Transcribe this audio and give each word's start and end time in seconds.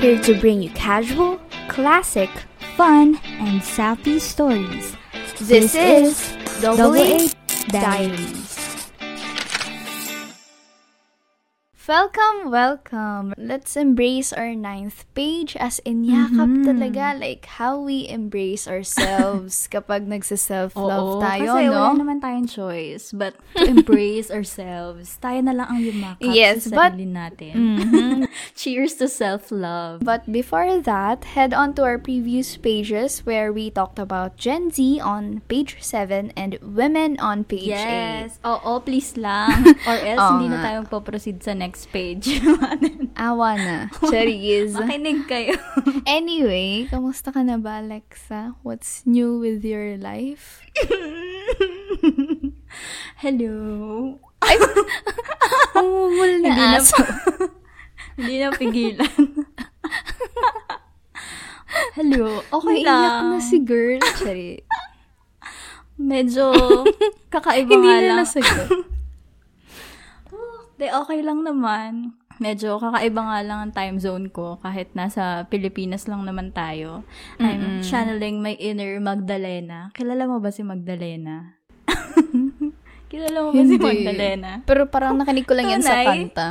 Here 0.00 0.20
to 0.22 0.34
bring 0.38 0.62
you 0.62 0.70
casual, 0.70 1.40
classic, 1.66 2.30
fun, 2.76 3.18
and 3.24 3.60
sappy 3.62 4.20
stories. 4.20 4.96
This, 5.40 5.74
is 5.74 6.36
Double 6.62 6.94
A 6.94 7.28
Diaries. 7.68 8.57
Welcome, 11.88 12.52
welcome. 12.52 13.32
Let's 13.40 13.72
embrace 13.72 14.28
our 14.36 14.52
ninth 14.52 15.08
page 15.16 15.56
as 15.56 15.80
in 15.88 16.04
yakap 16.04 16.44
Mhm. 16.44 16.68
talaga 16.68 17.16
like 17.16 17.48
how 17.56 17.80
we 17.80 18.04
embrace 18.04 18.68
ourselves 18.68 19.64
kapag 19.72 20.04
nagsa-self-love 20.04 21.16
Oo, 21.16 21.24
tayo, 21.24 21.56
kasi 21.56 21.64
no? 21.64 21.72
wala 21.72 21.96
naman 21.96 22.20
tayong 22.20 22.44
choice 22.44 23.08
but 23.16 23.40
to 23.56 23.64
embrace 23.64 24.28
ourselves. 24.36 25.16
Tayo 25.16 25.40
na 25.40 25.56
lang 25.56 25.64
ang 25.64 25.80
yumakap 25.80 26.28
Yes, 26.28 26.68
sa 26.68 26.76
but- 26.76 26.92
sarili 26.92 27.08
natin. 27.08 27.56
Mhm. 27.56 28.28
Cheers 28.60 29.00
to 29.00 29.08
self-love. 29.08 30.04
But 30.04 30.28
before 30.28 30.68
that, 30.84 31.32
head 31.32 31.56
on 31.56 31.72
to 31.80 31.88
our 31.88 31.96
previous 31.96 32.60
pages 32.60 33.24
where 33.24 33.48
we 33.48 33.72
talked 33.72 33.96
about 33.96 34.36
Gen 34.36 34.68
Z 34.68 35.00
on 35.00 35.40
page 35.48 35.80
7 35.80 36.36
and 36.36 36.60
women 36.60 37.16
on 37.16 37.48
page 37.48 37.72
8. 37.72 37.80
Yes. 37.80 38.36
Oo, 38.44 38.76
please 38.84 39.16
lang. 39.16 39.72
Or 39.88 39.96
else, 39.96 40.20
Oo 40.20 40.36
hindi 40.36 40.52
na 40.52 40.60
tayo 40.60 40.78
proceed 41.00 41.40
sa 41.40 41.56
next 41.56 41.77
page. 41.86 42.42
Awa 43.14 43.54
na. 43.54 43.76
Charis. 44.10 44.74
Makinig 44.74 45.26
kayo. 45.26 45.54
Anyway, 46.08 46.88
kamusta 46.88 47.28
ka 47.30 47.44
na 47.44 47.60
ba, 47.60 47.78
Alexa? 47.78 48.56
What's 48.64 49.04
new 49.04 49.36
with 49.36 49.60
your 49.60 50.00
life? 50.00 50.64
Hello. 53.22 53.52
Umumul 55.76 56.40
na 56.40 56.48
Hindi 56.48 56.64
na 56.64 56.80
aso. 56.80 56.96
Hindi 58.16 58.34
na 58.40 58.48
pigilan. 58.50 59.14
Hello. 61.94 62.40
Okay 62.48 62.82
Naiyak 62.82 62.88
lang. 62.88 63.24
na 63.30 63.38
si 63.38 63.56
girl. 63.60 64.00
Chari. 64.16 64.64
Medyo 65.98 66.50
kakaiba 67.28 67.68
Hindi 67.68 67.84
nga 67.84 67.94
na 67.94 68.02
lang. 68.08 68.18
nasagot. 68.24 68.68
De, 70.78 70.86
okay 70.88 71.20
lang 71.20 71.42
naman. 71.42 72.14
Medyo 72.38 72.78
kakaiba 72.78 73.18
nga 73.18 73.38
lang 73.42 73.58
ang 73.58 73.72
time 73.74 73.98
zone 73.98 74.30
ko 74.30 74.62
kahit 74.62 74.94
nasa 74.94 75.42
Pilipinas 75.50 76.06
lang 76.06 76.22
naman 76.22 76.54
tayo. 76.54 77.02
I'm 77.42 77.82
Mm-mm. 77.82 77.82
channeling 77.82 78.38
my 78.38 78.54
inner 78.54 79.02
Magdalena. 79.02 79.90
Kilala 79.90 80.30
mo 80.30 80.38
ba 80.38 80.54
si 80.54 80.62
Magdalena? 80.62 81.58
Kilala 83.10 83.42
mo 83.42 83.50
ba 83.50 83.58
si. 83.58 83.74
Magdalena? 83.74 84.62
Pero 84.62 84.86
parang 84.86 85.18
nakinig 85.18 85.50
ko 85.50 85.58
lang 85.58 85.66
yan 85.66 85.82
sa 85.82 85.98
Tunay? 85.98 86.06
kanta. 86.06 86.48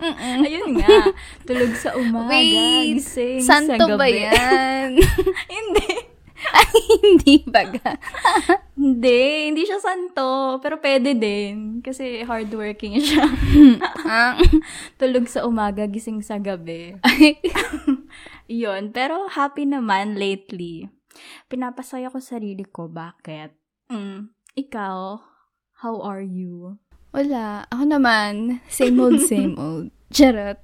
Ayun 0.44 0.80
nga. 0.80 1.12
Tulog 1.44 1.72
sa 1.76 1.92
umaga. 1.96 2.32
Wait, 2.32 3.00
gising 3.00 3.40
sa 3.44 3.60
Santo 3.60 3.96
ba 3.96 4.08
gabi. 4.08 4.28
yan? 4.28 4.96
hindi. 5.56 5.88
Ay, 6.56 6.76
hindi 7.04 7.34
baga. 7.44 8.00
Hindi. 8.80 9.52
Hindi 9.52 9.62
siya 9.68 9.76
santo. 9.76 10.56
Pero 10.64 10.80
pwede 10.80 11.12
din. 11.12 11.84
Kasi 11.84 12.24
hardworking 12.24 12.96
siya. 12.96 13.28
Tulog 15.00 15.28
sa 15.28 15.44
umaga, 15.44 15.84
gising 15.84 16.24
sa 16.24 16.40
gabi. 16.40 16.96
Yun. 18.48 18.88
Pero 18.96 19.28
happy 19.28 19.68
naman 19.68 20.16
lately. 20.16 20.88
Pinapasaya 21.52 22.08
ko 22.08 22.24
sarili 22.24 22.64
ko. 22.64 22.88
Bakit? 22.88 23.52
Mm. 23.92 24.32
Ikaw, 24.56 24.96
how 25.84 25.94
are 26.00 26.24
you? 26.24 26.80
Wala. 27.12 27.68
Ako 27.68 27.84
naman, 27.84 28.64
same 28.70 28.96
old, 28.96 29.20
same 29.20 29.60
old. 29.60 29.92
Charot. 30.08 30.62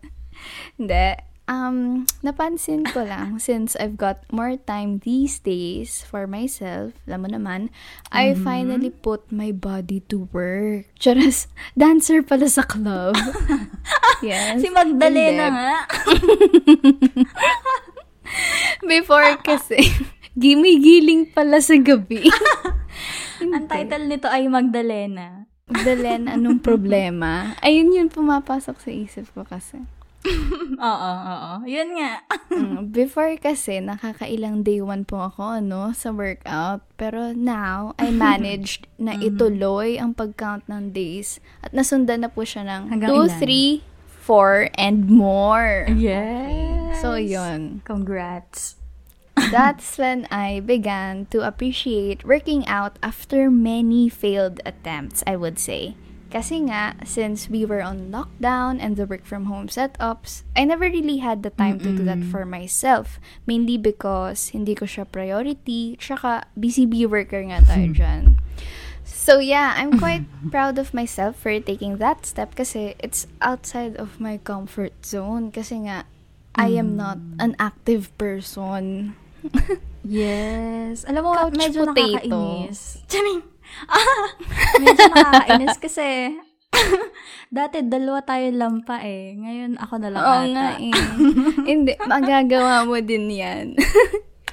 Hindi. 0.81 1.36
Um, 1.47 2.11
napansin 2.27 2.83
ko 2.83 3.07
lang, 3.07 3.39
since 3.43 3.79
I've 3.79 3.95
got 3.95 4.27
more 4.35 4.59
time 4.59 4.99
these 5.07 5.39
days 5.39 6.03
for 6.03 6.27
myself, 6.27 6.91
alam 7.07 7.23
mo 7.23 7.29
naman, 7.31 7.71
I 8.11 8.35
Mm-hmm. 8.35 8.43
finally 8.43 8.91
put 8.91 9.31
my 9.31 9.55
body 9.55 10.03
to 10.11 10.27
work. 10.35 10.91
Charas, 11.03 11.47
dancer 11.79 12.27
pala 12.27 12.51
sa 12.51 12.67
club. 12.67 13.15
yes. 14.27 14.59
Si 14.59 14.67
Magdalena 14.69 15.47
nga. 15.49 15.73
Before 18.83 19.39
kasi, 19.39 19.79
gimigiling 20.35 21.31
pala 21.31 21.63
sa 21.63 21.79
gabi. 21.79 22.27
Ang 23.39 23.71
title 23.71 24.11
nito 24.11 24.27
ay 24.27 24.51
Magdalena. 24.51 25.47
Dalen, 25.67 26.31
anong 26.31 26.63
problema? 26.63 27.55
Ayun 27.59 27.91
yun 27.91 28.07
pumapasok 28.07 28.77
sa 28.79 28.91
isip 28.91 29.31
ko 29.35 29.43
kasi. 29.43 29.83
Oo, 30.91 31.13
oo. 31.33 31.53
Yun 31.67 31.89
nga. 32.01 32.13
Mm, 32.57 32.89
before 32.89 33.37
kasi, 33.37 33.85
nakakailang 33.85 34.65
day 34.65 34.81
one 34.81 35.05
po 35.05 35.29
ako, 35.29 35.61
ano, 35.61 35.93
sa 35.93 36.09
workout. 36.09 36.81
Pero 36.97 37.37
now, 37.37 37.93
I 38.01 38.09
managed 38.17 38.89
na 38.97 39.13
ituloy 39.21 40.01
ang 40.01 40.17
pag-count 40.17 40.65
ng 40.65 40.97
days. 40.97 41.37
At 41.61 41.77
nasundan 41.77 42.25
na 42.25 42.33
po 42.33 42.49
siya 42.49 42.65
ng 42.65 42.89
Hanggang 42.89 43.13
2, 43.13 43.29
ilan? 43.29 43.41
3, 43.45 44.25
4, 44.25 44.73
and 44.81 44.99
more. 45.13 45.85
Yes. 45.93 47.05
So, 47.05 47.21
yun. 47.21 47.85
Congrats. 47.85 48.81
That's 49.37 50.01
when 50.01 50.25
I 50.33 50.65
began 50.65 51.29
to 51.37 51.45
appreciate 51.45 52.25
working 52.25 52.65
out 52.65 52.97
after 53.05 53.53
many 53.53 54.09
failed 54.09 54.65
attempts, 54.65 55.21
I 55.29 55.37
would 55.37 55.61
say. 55.61 55.93
Kasi 56.27 56.67
nga, 56.67 56.99
since 57.07 57.47
we 57.49 57.63
were 57.65 57.81
on 57.81 58.11
lockdown 58.11 58.83
and 58.83 58.99
the 58.99 59.07
work 59.07 59.25
from 59.25 59.47
home 59.47 59.71
setups, 59.71 60.43
I 60.59 60.67
never 60.67 60.91
really 60.91 61.23
had 61.23 61.43
the 61.47 61.55
time 61.55 61.79
to 61.81 61.95
do 61.95 62.03
that 62.05 62.27
for 62.27 62.45
myself. 62.45 63.23
Mainly 63.47 63.79
because 63.79 64.51
hindi 64.51 64.75
ko 64.75 64.85
siya 64.91 65.07
priority, 65.07 65.95
tsaka 65.97 66.51
busy 66.59 66.85
bee 66.85 67.07
worker 67.07 67.41
nga 67.47 67.63
tayo 67.63 67.95
dyan. 67.95 68.23
So 69.07 69.39
yeah, 69.39 69.79
I'm 69.79 70.03
quite 70.03 70.27
proud 70.55 70.83
of 70.83 70.91
myself 70.91 71.39
for 71.39 71.55
taking 71.63 72.03
that 72.03 72.27
step 72.27 72.59
kasi 72.59 72.99
it's 72.99 73.31
outside 73.39 73.95
of 73.97 74.19
my 74.19 74.43
comfort 74.43 74.99
zone. 75.07 75.55
Kasi 75.55 75.87
nga, 75.87 76.11
I 76.59 76.75
am 76.75 76.99
not 76.99 77.23
an 77.39 77.55
active 77.63 78.11
person. 78.19 79.15
Yes. 80.07 81.03
Alam 81.11 81.23
mo, 81.27 81.31
Couch 81.35 81.59
medyo 81.59 81.83
potato. 81.83 82.31
nakakainis. 82.31 83.03
Charing. 83.11 83.43
Ah, 83.85 84.27
medyo 84.83 85.05
nakakainis 85.09 85.77
kasi 85.77 86.35
dati 87.57 87.81
dalawa 87.83 88.21
tayo 88.21 88.49
lampa 88.51 89.01
eh. 89.01 89.33
Ngayon 89.35 89.79
ako 89.79 89.95
na 89.97 90.09
lang 90.11 90.23
Oo 90.23 90.35
ata. 90.41 90.51
nga 90.53 90.69
eh. 90.79 90.95
Hindi, 91.71 91.93
magagawa 92.03 92.85
mo 92.85 92.97
din 92.99 93.31
yan. 93.31 93.67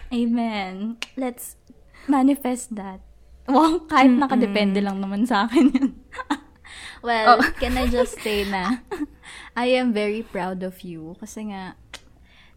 Amen. 0.09 0.97
Let's 1.15 1.57
manifest 2.05 2.75
that. 2.75 3.01
Wow, 3.43 3.83
kahit 3.85 4.13
nakadepende 4.13 4.79
lang 4.79 5.03
naman 5.03 5.27
sa 5.27 5.45
akin 5.45 5.67
yun. 5.67 5.89
well, 7.03 7.35
Oh. 7.35 7.43
can 7.59 7.75
I 7.75 7.91
just 7.91 8.15
say 8.23 8.47
na 8.47 8.79
I 9.51 9.75
am 9.75 9.91
very 9.91 10.23
proud 10.23 10.63
of 10.63 10.79
you 10.79 11.19
kasi 11.19 11.51
nga 11.51 11.75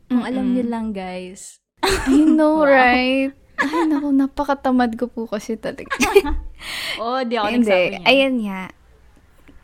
kung 0.06 0.22
alam 0.22 0.54
niyo 0.54 0.62
lang 0.62 0.94
guys, 0.94 1.58
I 1.82 2.22
know, 2.22 2.62
right? 2.62 3.34
Ay, 3.56 3.88
naku, 3.88 4.12
napakatamad 4.12 4.94
ko 5.00 5.08
po 5.08 5.24
kasi 5.24 5.56
talaga. 5.56 5.88
oh, 7.02 7.20
di 7.24 7.40
ako 7.40 7.46
nagsabi 7.56 7.86
niya. 7.96 8.04
ayan 8.04 8.36
nga. 8.44 8.62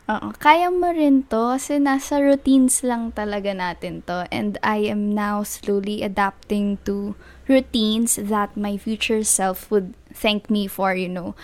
Oo, 0.03 0.35
kaya 0.35 0.67
mo 0.67 0.91
rin 0.91 1.23
to 1.31 1.55
kasi 1.55 1.79
nasa 1.79 2.19
routines 2.19 2.83
lang 2.83 3.15
talaga 3.15 3.55
natin 3.55 4.03
to. 4.03 4.27
And 4.35 4.59
I 4.59 4.91
am 4.91 5.15
now 5.15 5.47
slowly 5.47 6.03
adapting 6.03 6.83
to 6.83 7.15
routines 7.47 8.19
that 8.19 8.59
my 8.59 8.75
future 8.75 9.23
self 9.23 9.71
would 9.71 9.95
thank 10.11 10.51
me 10.51 10.67
for, 10.67 10.91
you 10.91 11.07
know. 11.07 11.39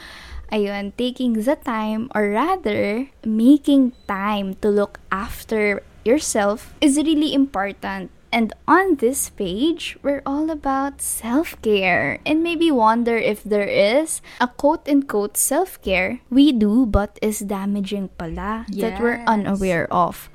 Ayun, 0.52 0.92
taking 0.98 1.40
the 1.40 1.56
time 1.56 2.12
or 2.12 2.34
rather 2.34 3.08
making 3.24 3.94
time 4.10 4.58
to 4.60 4.68
look 4.68 5.00
after 5.08 5.80
yourself 6.04 6.74
is 6.82 6.98
really 6.98 7.32
important. 7.32 8.12
And 8.32 8.54
on 8.68 9.02
this 9.02 9.30
page, 9.30 9.98
we're 10.04 10.22
all 10.26 10.50
about 10.50 11.02
self 11.02 11.60
care. 11.62 12.20
And 12.26 12.44
maybe 12.44 12.70
wonder 12.70 13.18
if 13.18 13.44
there 13.44 13.68
is 13.68 14.22
a 14.40 14.48
quote 14.48 14.88
unquote 14.88 15.38
self 15.38 15.82
care 15.82 16.22
we 16.30 16.52
do 16.52 16.86
but 16.86 17.18
is 17.22 17.40
damaging 17.40 18.10
pala 18.18 18.66
that 18.78 19.02
we're 19.02 19.24
unaware 19.26 19.92
of. 19.92 20.30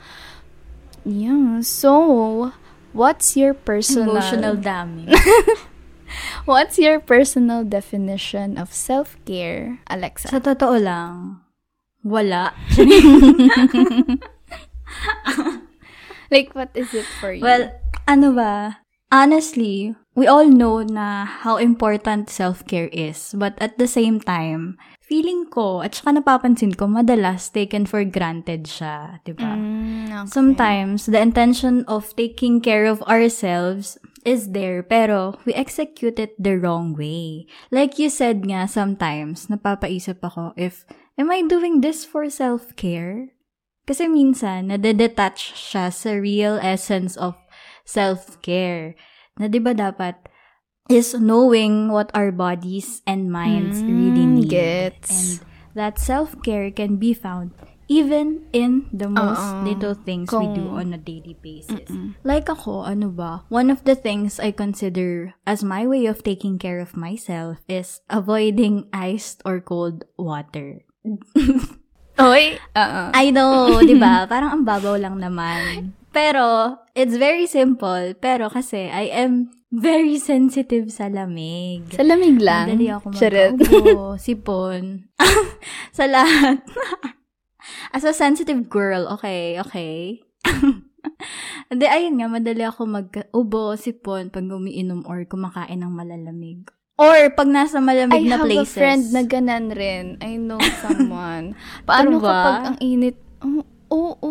Yeah, 1.05 1.61
so 1.61 2.53
what's 2.93 3.37
your 3.37 3.55
personal 3.55 4.17
Emotional 4.17 4.57
damage. 4.57 5.15
What's 6.45 6.79
your 6.79 7.01
personal 7.01 7.65
definition 7.65 8.59
of 8.59 8.73
self 8.73 9.17
care, 9.27 9.81
Alexa? 9.91 10.29
Sa 10.29 10.39
totoo 10.39 10.79
lang, 10.79 11.41
wala. 12.05 12.55
like 16.31 16.55
what 16.55 16.71
is 16.75 16.95
it 16.95 17.07
for 17.19 17.33
you? 17.33 17.43
Well, 17.43 17.73
ano 18.07 18.33
ba? 18.33 18.85
Honestly, 19.15 19.95
we 20.19 20.27
all 20.27 20.49
know 20.49 20.83
na 20.83 21.25
how 21.25 21.57
important 21.57 22.31
self-care 22.31 22.91
is. 22.91 23.35
But 23.37 23.55
at 23.63 23.79
the 23.79 23.87
same 23.87 24.19
time, 24.19 24.75
feeling 24.99 25.47
ko, 25.47 25.83
at 25.83 25.95
saka 25.95 26.19
napapansin 26.19 26.75
ko, 26.75 26.91
madalas 26.91 27.53
taken 27.53 27.87
for 27.87 28.03
granted 28.03 28.67
siya, 28.67 29.23
di 29.23 29.33
ba? 29.37 29.55
Mm, 29.55 30.07
okay. 30.11 30.31
Sometimes, 30.31 31.07
the 31.07 31.21
intention 31.21 31.87
of 31.87 32.11
taking 32.17 32.59
care 32.59 32.91
of 32.91 33.07
ourselves 33.07 33.99
is 34.25 34.57
there, 34.57 34.83
pero 34.83 35.37
we 35.45 35.53
execute 35.55 36.19
it 36.19 36.35
the 36.41 36.59
wrong 36.59 36.97
way. 36.97 37.47
Like 37.71 38.01
you 38.01 38.09
said 38.09 38.43
nga, 38.49 38.67
sometimes, 38.67 39.47
napapaisip 39.47 40.25
ako 40.25 40.57
if, 40.57 40.89
am 41.21 41.31
I 41.31 41.45
doing 41.47 41.85
this 41.85 42.03
for 42.03 42.27
self-care? 42.27 43.37
Kasi 43.85 44.09
minsan, 44.09 44.73
nadedetach 44.73 45.37
siya 45.37 45.93
sa 45.93 46.17
real 46.17 46.57
essence 46.65 47.21
of 47.21 47.37
self-care. 47.85 48.97
Na 49.37 49.47
di 49.47 49.59
ba 49.59 49.73
dapat 49.73 50.17
is 50.87 51.17
knowing 51.17 51.89
what 51.89 52.13
our 52.13 52.29
bodies 52.29 53.01
and 53.07 53.33
minds 53.33 53.81
really 53.81 54.27
Mm, 54.27 54.35
need. 54.41 54.51
gets. 54.51 55.09
And 55.09 55.29
that 55.73 55.97
self-care 55.97 56.71
can 56.71 56.97
be 56.97 57.17
found 57.17 57.57
even 57.85 58.49
in 58.53 58.89
the 58.93 59.09
most 59.09 59.45
Oo. 59.45 59.61
little 59.65 59.93
things 59.93 60.33
we 60.33 60.49
do 60.57 60.73
Kung- 60.73 60.89
on 60.89 60.97
a 60.97 61.01
daily 61.01 61.37
basis. 61.37 61.85
Like 62.25 62.49
ako, 62.49 62.85
ano 62.85 63.13
ba, 63.13 63.45
one 63.53 63.69
of 63.69 63.85
the 63.85 63.93
things 63.93 64.41
I 64.41 64.53
consider 64.53 65.37
as 65.45 65.61
my 65.61 65.85
way 65.85 66.09
of 66.09 66.25
taking 66.25 66.57
care 66.57 66.81
of 66.81 66.97
myself 66.97 67.61
is 67.69 68.01
avoiding 68.09 68.89
iced 68.89 69.45
or 69.45 69.61
cold 69.61 70.09
water. 70.17 70.85
Oy, 72.15 72.57
oo. 72.57 73.03
I 73.13 73.35
know, 73.35 73.83
di 73.83 73.99
ba? 73.99 74.23
Parang 74.33 74.51
ang 74.55 74.65
babaw 74.65 74.95
lang 74.95 75.19
naman. 75.19 75.93
Pero, 76.15 76.79
it's 76.95 77.19
very 77.19 77.51
simple. 77.51 78.15
Pero 78.23 78.47
kasi, 78.47 78.87
I 78.87 79.11
am 79.11 79.51
very 79.75 80.23
sensitive 80.23 80.95
sa 80.95 81.11
lamig. 81.11 81.91
Sa 81.91 82.07
lamig 82.07 82.39
lang. 82.39 82.71
Madali 82.71 82.89
ako 82.95 83.07
magkaubo, 83.11 84.15
sipon. 84.15 85.11
sa 85.99 86.07
lahat. 86.07 86.63
As 87.97 88.07
a 88.07 88.15
sensitive 88.15 88.71
girl, 88.71 89.11
okay, 89.19 89.59
okay. 89.59 90.23
Hindi, 91.71 91.87
ayun 91.91 92.23
nga, 92.23 92.29
madali 92.31 92.63
ako 92.63 92.81
mag-ubo, 92.87 93.75
sipon, 93.75 94.31
pag 94.31 94.47
umiinom 94.47 95.03
or 95.11 95.27
kumakain 95.27 95.83
ng 95.83 95.91
malalamig. 95.91 96.71
Or 96.95 97.27
pag 97.35 97.51
nasa 97.51 97.83
malamig 97.83 98.23
I 98.23 98.31
na 98.31 98.39
have 98.39 98.47
places. 98.47 98.71
a 98.71 98.79
friend 98.79 99.03
na 99.11 99.23
ganan 99.27 99.75
rin. 99.75 100.15
I 100.23 100.39
know 100.39 100.63
someone. 100.79 101.59
Paano 101.83 102.23
kapag 102.23 102.63
ang 102.71 102.79
init? 102.79 103.19
Oo, 103.91 104.15
oh, 104.15 104.24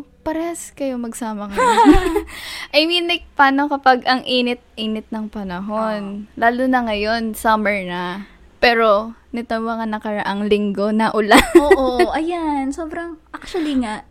oh, 0.00 0.08
parehas 0.24 0.72
kayo 0.72 0.96
magsama 0.96 1.52
kayo. 1.52 1.60
I 2.76 2.88
mean, 2.88 3.06
like, 3.06 3.28
paano 3.36 3.68
kapag 3.68 4.04
ang 4.08 4.24
init-init 4.24 5.06
ng 5.12 5.28
panahon? 5.28 6.26
Lalo 6.34 6.64
na 6.66 6.84
ngayon, 6.88 7.36
summer 7.36 7.84
na. 7.84 8.24
Pero, 8.60 9.16
nito 9.32 9.56
mga 9.56 9.88
nakaraang 9.88 10.44
linggo 10.48 10.92
na 10.92 11.08
ulan. 11.16 11.40
Oo, 11.64 12.08
ayan. 12.18 12.72
Sobrang, 12.72 13.16
actually 13.32 13.80
nga, 13.80 14.04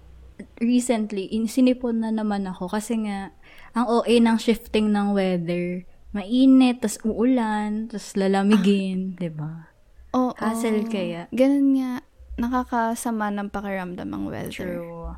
recently, 0.58 1.30
in, 1.30 1.46
sinipon 1.46 2.02
na 2.02 2.10
naman 2.10 2.50
ako 2.50 2.74
kasi 2.74 2.98
nga, 3.06 3.34
ang 3.78 3.86
OA 3.86 4.18
ng 4.18 4.38
shifting 4.42 4.90
ng 4.90 5.14
weather, 5.14 5.86
mainit, 6.10 6.82
tas 6.82 6.98
uulan, 7.06 7.86
tas 7.86 8.18
lalamigin, 8.18 9.14
'di 9.14 9.30
ba? 9.30 9.70
Oo. 10.18 10.34
Hassle 10.34 10.90
kaya. 10.90 11.30
Ganun 11.30 11.78
nga. 11.78 12.02
Nakakasama 12.40 13.30
ng 13.30 13.54
pakiramdam 13.54 14.10
ang 14.10 14.26
weather. 14.26 14.50
True. 14.82 15.14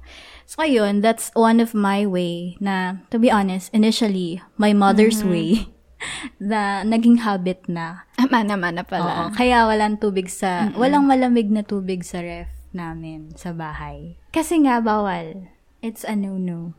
So, 0.51 0.67
ayun, 0.67 0.99
that's 0.99 1.31
one 1.31 1.63
of 1.63 1.71
my 1.71 2.03
way 2.03 2.59
na, 2.59 3.07
to 3.07 3.15
be 3.15 3.31
honest, 3.31 3.71
initially, 3.71 4.43
my 4.59 4.75
mother's 4.75 5.23
way, 5.23 5.71
na 6.43 6.83
naging 6.83 7.23
habit 7.23 7.71
na. 7.71 8.03
Mana-mana 8.27 8.83
Oo, 8.83 8.91
pala. 8.91 9.31
kaya 9.31 9.63
walang 9.63 9.95
tubig 9.95 10.27
sa, 10.27 10.67
walang 10.75 11.07
malamig 11.07 11.47
na 11.47 11.63
tubig 11.63 12.03
sa 12.03 12.19
ref 12.19 12.51
namin 12.75 13.31
sa 13.39 13.55
bahay. 13.55 14.19
Kasi 14.35 14.59
nga, 14.67 14.83
bawal. 14.83 15.47
It's 15.79 16.03
a 16.03 16.19
no-no. 16.19 16.75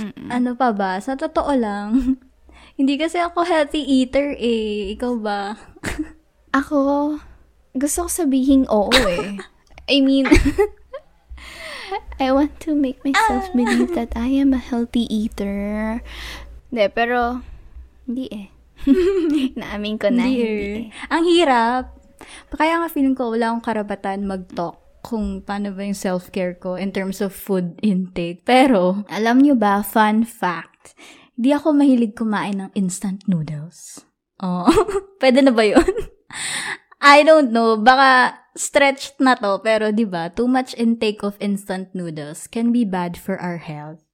Mm-mm. 0.00 0.32
Ano 0.32 0.56
pa 0.56 0.72
ba? 0.72 0.96
Sa 0.96 1.12
totoo 1.12 1.52
lang, 1.52 2.16
hindi 2.80 2.96
kasi 2.96 3.20
ako 3.20 3.44
healthy 3.44 3.84
eater 3.84 4.32
eh. 4.32 4.96
Ikaw 4.96 5.12
ba? 5.20 5.60
Ako, 6.56 7.20
gusto 7.76 8.08
ko 8.08 8.08
sabihin 8.08 8.64
oo 8.72 8.88
eh. 8.96 9.36
I 9.92 10.00
mean, 10.00 10.24
I 12.22 12.30
want 12.30 12.58
to 12.64 12.74
make 12.74 13.00
myself 13.02 13.50
Ah. 13.50 13.54
believe 13.54 13.94
that 13.94 14.12
I 14.14 14.28
am 14.36 14.52
a 14.52 14.60
healthy 14.60 15.08
eater. 15.08 16.00
Hindi, 16.68 16.86
pero, 16.92 17.42
hindi 18.06 18.26
eh. 18.30 18.46
Naamin 19.60 20.00
ko 20.00 20.08
na, 20.08 20.24
Hindi 20.24 20.40
hindi, 20.40 20.64
eh. 20.64 20.76
eh. 20.88 21.12
Ang 21.12 21.24
hirap. 21.26 21.84
Kaya 22.52 22.80
nga 22.80 22.88
feeling 22.88 23.16
ko 23.16 23.32
wala 23.32 23.52
akong 23.52 23.64
karapatan 23.64 24.28
mag-talk 24.28 24.76
kung 25.00 25.40
paano 25.40 25.72
ba 25.72 25.80
yung 25.80 25.96
self-care 25.96 26.60
ko 26.60 26.76
in 26.76 26.92
terms 26.92 27.24
of 27.24 27.32
food 27.32 27.80
intake. 27.80 28.44
Pero, 28.44 29.02
alam 29.08 29.40
nyo 29.40 29.56
ba, 29.56 29.80
fun 29.80 30.28
fact, 30.28 30.92
hindi 31.34 31.56
ako 31.56 31.72
mahilig 31.72 32.12
kumain 32.12 32.60
ng 32.60 32.70
instant 32.76 33.24
noodles. 33.24 34.04
Oh, 34.40 34.68
pwede 35.20 35.40
na 35.40 35.52
ba 35.52 35.64
yun? 35.64 35.88
I 37.00 37.24
don't 37.24 37.50
know. 37.50 37.80
Baka 37.80 38.36
stretched 38.54 39.16
na 39.18 39.34
to, 39.40 39.60
pero 39.64 39.88
di 39.88 40.04
ba 40.04 40.28
too 40.28 40.44
much 40.46 40.76
intake 40.76 41.24
of 41.24 41.40
instant 41.40 41.90
noodles 41.96 42.44
can 42.46 42.70
be 42.70 42.84
bad 42.84 43.16
for 43.16 43.40
our 43.40 43.56
health. 43.56 44.04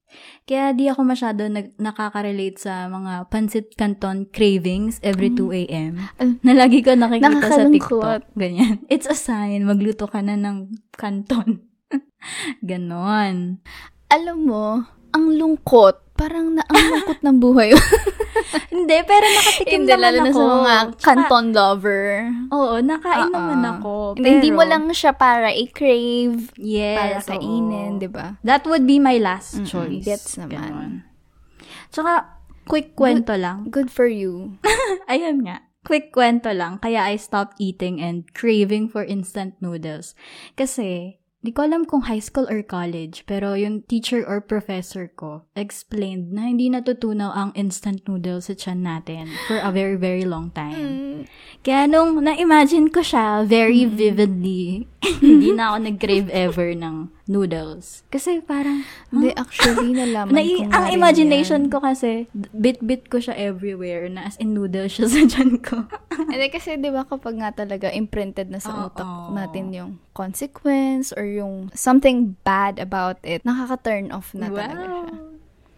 Kaya 0.47 0.71
di 0.73 0.87
ako 0.87 1.03
masyado 1.03 1.51
nag- 1.51 1.75
nakaka-relate 1.77 2.57
sa 2.63 2.87
mga 2.87 3.27
pancit 3.29 3.75
canton 3.75 4.25
cravings 4.31 5.03
every 5.03 5.29
2 5.29 5.67
a.m. 5.67 5.99
Al- 6.17 6.39
Na 6.47 6.55
lagi 6.55 6.81
ko 6.81 6.95
nakikita 6.95 7.43
sa. 7.43 7.67
TikTok. 7.67 8.21
Ganyan. 8.39 8.87
It's 8.93 9.11
a 9.11 9.19
sign. 9.19 9.67
Magluto 9.67 10.07
ka 10.07 10.23
na 10.23 10.39
ng 10.39 10.71
canton. 10.95 11.67
Ganon. 12.71 13.61
Alam 14.09 14.39
mo, 14.47 14.67
ang 15.11 15.27
lungkot. 15.35 16.06
Parang 16.17 16.49
na 16.51 16.65
ang 16.65 16.81
lungkot 16.91 17.21
ng 17.21 17.37
buhay. 17.37 17.71
Hindi, 18.73 18.99
pero 19.03 19.25
nakatikim 19.25 19.81
hindi, 19.83 19.91
naman 19.91 20.03
lalo 20.03 20.19
na 20.19 20.25
ako. 20.27 20.33
sa 20.33 20.45
mga 20.47 20.75
Tsaka- 20.77 21.01
canton 21.03 21.47
lover. 21.51 22.05
Oo, 22.51 22.75
nakain 22.79 23.27
Oo. 23.27 23.33
naman 23.33 23.61
ako. 23.67 23.93
Hindi, 24.15 24.29
hindi 24.31 24.51
mo 24.51 24.61
pero- 24.61 24.71
lang 24.71 24.85
siya 24.93 25.13
para 25.13 25.49
i-crave, 25.51 26.37
yes, 26.57 26.97
para 26.97 27.19
kainin, 27.27 27.99
di 27.99 28.07
ba? 28.07 28.37
That 28.41 28.65
would 28.65 28.85
be 28.85 28.97
my 28.97 29.17
last 29.17 29.57
Mm-mm, 29.57 29.67
choice. 29.67 30.05
gets 30.05 30.37
naman. 30.37 30.53
Ganon. 30.53 30.93
Tsaka, 31.89 32.39
quick 32.65 32.93
kwento 32.93 33.33
lang. 33.35 33.69
Good 33.69 33.89
for 33.89 34.07
you. 34.07 34.61
Ayun 35.11 35.45
nga. 35.45 35.65
Quick 35.83 36.11
kwento 36.11 36.51
lang. 36.51 36.79
Kaya 36.79 37.07
I 37.07 37.17
stopped 37.17 37.57
eating 37.59 37.99
and 37.99 38.27
craving 38.33 38.87
for 38.87 39.03
instant 39.03 39.55
noodles. 39.59 40.13
Kasi, 40.55 41.17
di 41.47 41.55
ko 41.55 41.63
alam 41.63 41.87
kung 41.87 42.11
high 42.11 42.19
school 42.19 42.51
or 42.51 42.67
college, 42.67 43.23
pero 43.23 43.55
yung 43.55 43.87
teacher 43.87 44.27
or 44.27 44.43
professor 44.43 45.07
ko 45.07 45.47
explained 45.55 46.35
na 46.35 46.51
hindi 46.51 46.67
natutunaw 46.67 47.31
ang 47.31 47.51
instant 47.55 48.03
noodles 48.11 48.51
sa 48.51 48.59
tiyan 48.59 48.83
natin 48.83 49.31
for 49.47 49.63
a 49.63 49.71
very, 49.71 49.95
very 49.95 50.27
long 50.27 50.51
time. 50.51 50.75
Mm. 50.75 51.19
Kaya 51.63 51.87
nung 51.87 52.19
na-imagine 52.19 52.91
ko 52.91 52.99
siya 52.99 53.47
very 53.47 53.87
vividly, 53.87 54.91
hindi 55.23 55.55
na 55.55 55.71
ako 55.71 55.77
nag-crave 55.87 56.29
ever 56.35 56.75
ng 56.75 57.15
noodles. 57.27 58.07
Kasi 58.09 58.39
parang, 58.43 58.87
Hindi, 59.11 59.35
actually, 59.35 59.93
nalaman 59.93 60.33
na, 60.33 60.43
ko 60.43 60.63
ang 60.71 60.87
imagination 60.95 61.67
yan. 61.67 61.73
ko 61.75 61.79
kasi, 61.83 62.31
bit-bit 62.55 63.11
ko 63.11 63.19
siya 63.19 63.35
everywhere, 63.35 64.07
na 64.07 64.31
as 64.31 64.39
in 64.39 64.55
noodles 64.55 64.95
siya 64.95 65.07
sa 65.15 65.23
dyan 65.27 65.59
ko. 65.63 65.87
Hindi, 66.15 66.47
kasi 66.51 66.79
di 66.79 66.91
ba 66.91 67.03
kapag 67.03 67.39
nga 67.39 67.51
talaga 67.53 67.91
imprinted 67.91 68.49
na 68.51 68.63
sa 68.63 68.73
Oo. 68.73 68.89
utak 68.91 69.11
natin 69.35 69.75
yung 69.75 69.93
consequence 70.15 71.11
or 71.13 71.27
yung 71.27 71.69
something 71.75 72.39
bad 72.47 72.79
about 72.79 73.19
it, 73.27 73.43
nakaka-turn 73.43 74.15
off 74.15 74.33
na 74.33 74.49
talaga 74.49 74.87
siya. 74.87 75.15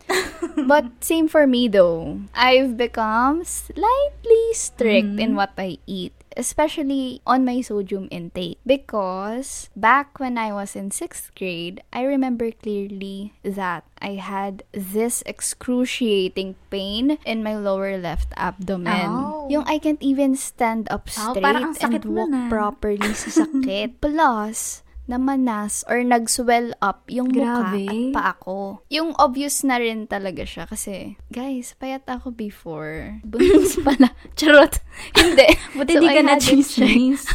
But 0.71 1.05
same 1.05 1.28
for 1.28 1.47
me 1.47 1.69
though. 1.69 2.25
I've 2.33 2.76
become 2.76 3.45
slightly 3.45 4.45
strict 4.57 5.21
in 5.21 5.37
what 5.37 5.52
I 5.59 5.78
eat, 5.85 6.17
especially 6.38 7.21
on 7.26 7.45
my 7.45 7.61
sodium 7.61 8.07
intake. 8.14 8.62
Because 8.64 9.68
back 9.75 10.23
when 10.23 10.38
I 10.38 10.54
was 10.54 10.78
in 10.78 10.95
sixth 10.95 11.35
grade, 11.35 11.83
I 11.92 12.07
remember 12.07 12.54
clearly 12.54 13.35
that 13.42 13.83
I 13.99 14.23
had 14.23 14.62
this 14.73 15.26
excruciating 15.26 16.54
pain 16.71 17.18
in 17.26 17.42
my 17.42 17.59
lower 17.59 17.99
left 17.99 18.30
abdomen. 18.38 19.11
Ow. 19.11 19.50
Yung 19.50 19.66
I 19.66 19.83
can't 19.83 20.00
even 20.00 20.38
stand 20.38 20.87
up 20.88 21.11
straight 21.11 21.42
ang 21.42 21.75
and 21.83 22.04
walk 22.07 22.30
nun, 22.30 22.47
ah. 22.47 22.49
properly 22.49 23.12
sa 23.18 23.42
sakit. 23.42 23.99
Plus, 24.00 24.87
namanas 25.09 25.83
or 25.88 26.05
nag-swell 26.05 26.77
up 26.85 27.09
yung 27.09 27.33
mukha 27.33 27.73
Grabe. 27.73 27.88
at 27.88 27.97
paa 28.12 28.33
ko. 28.37 28.85
Yung 28.93 29.17
obvious 29.17 29.65
na 29.65 29.81
rin 29.81 30.05
talaga 30.05 30.45
siya 30.45 30.69
kasi, 30.69 31.17
guys, 31.33 31.73
payat 31.81 32.05
ako 32.05 32.31
before. 32.31 33.17
Buntis 33.27 33.81
pala. 33.81 34.12
Charot. 34.37 34.77
Hindi. 35.17 35.49
Buti 35.81 35.93
So, 35.97 36.00
di 36.05 36.09
ka 36.12 36.21
I 36.21 36.29
na 36.29 36.37
chismis. 36.37 37.25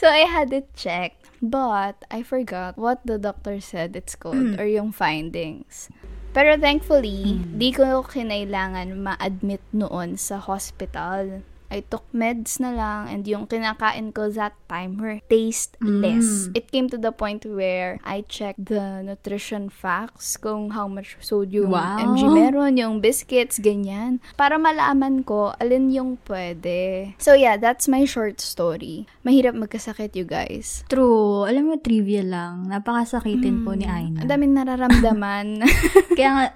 So, 0.00 0.08
I 0.08 0.24
had 0.24 0.50
it 0.56 0.72
checked. 0.74 1.30
But, 1.40 2.04
I 2.10 2.20
forgot 2.24 2.76
what 2.76 3.00
the 3.04 3.16
doctor 3.16 3.60
said 3.60 3.96
it's 3.96 4.16
called 4.16 4.60
or 4.60 4.66
yung 4.68 4.92
findings. 4.92 5.88
Pero 6.30 6.54
thankfully, 6.54 7.42
di 7.58 7.74
ko 7.74 8.06
kinailangan 8.06 8.94
ma-admit 9.02 9.62
noon 9.74 10.14
sa 10.14 10.38
hospital. 10.38 11.42
I 11.70 11.86
took 11.86 12.02
meds 12.10 12.58
na 12.58 12.74
lang 12.74 13.06
and 13.06 13.22
yung 13.22 13.46
kinakain 13.46 14.10
ko 14.10 14.26
that 14.34 14.58
time 14.66 14.98
were 14.98 15.22
tasteless. 15.30 16.50
Mm. 16.50 16.58
It 16.58 16.74
came 16.74 16.90
to 16.90 16.98
the 16.98 17.14
point 17.14 17.46
where 17.46 18.02
I 18.02 18.26
checked 18.26 18.66
the 18.66 19.06
nutrition 19.06 19.70
facts 19.70 20.34
kung 20.34 20.74
how 20.74 20.90
much 20.90 21.14
sodium 21.22 21.70
Wow. 21.70 22.02
mg 22.02 22.20
meron, 22.26 22.74
yung 22.74 22.98
biscuits, 22.98 23.62
ganyan. 23.62 24.18
Para 24.34 24.58
malaman 24.58 25.22
ko 25.22 25.54
alin 25.62 25.94
yung 25.94 26.18
pwede. 26.26 27.14
So 27.22 27.38
yeah, 27.38 27.54
that's 27.54 27.86
my 27.86 28.02
short 28.02 28.42
story. 28.42 29.06
Mahirap 29.22 29.54
magkasakit, 29.54 30.18
you 30.18 30.26
guys. 30.26 30.82
True. 30.90 31.46
Alam 31.46 31.70
mo, 31.70 31.74
trivia 31.78 32.26
lang. 32.26 32.66
Napakasakitin 32.66 33.62
po 33.62 33.78
ni 33.78 33.86
Aina. 33.86 34.26
Ang 34.26 34.30
daming 34.30 34.54
nararamdaman. 34.58 35.62
Kaya 36.18 36.30
nga, 36.34 36.46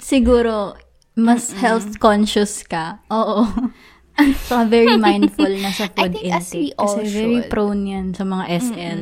siguro, 0.00 0.74
mas 1.14 1.54
health 1.54 2.02
conscious 2.02 2.66
ka. 2.66 2.98
Oo. 3.06 3.46
so, 4.46 4.62
very 4.66 4.94
mindful 4.96 5.50
na 5.50 5.74
sa 5.74 5.90
food 5.90 6.14
think 6.14 6.30
as 6.30 6.54
we 6.54 6.70
intake. 6.70 6.78
all 6.78 6.96
Kasi 7.02 7.10
very 7.10 7.38
should. 7.42 7.50
prone 7.50 7.82
yan 7.86 8.06
sa 8.14 8.22
mga 8.22 8.44
SL. 8.62 9.00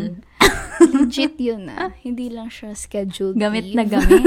Legit 0.97 1.37
yun 1.38 1.69
ah. 1.69 1.92
Hindi 2.00 2.33
lang 2.33 2.49
siya 2.49 2.73
scheduled 2.75 3.37
Gamit 3.38 3.71
leave. 3.71 3.76
na 3.76 3.85
gamit. 3.87 4.25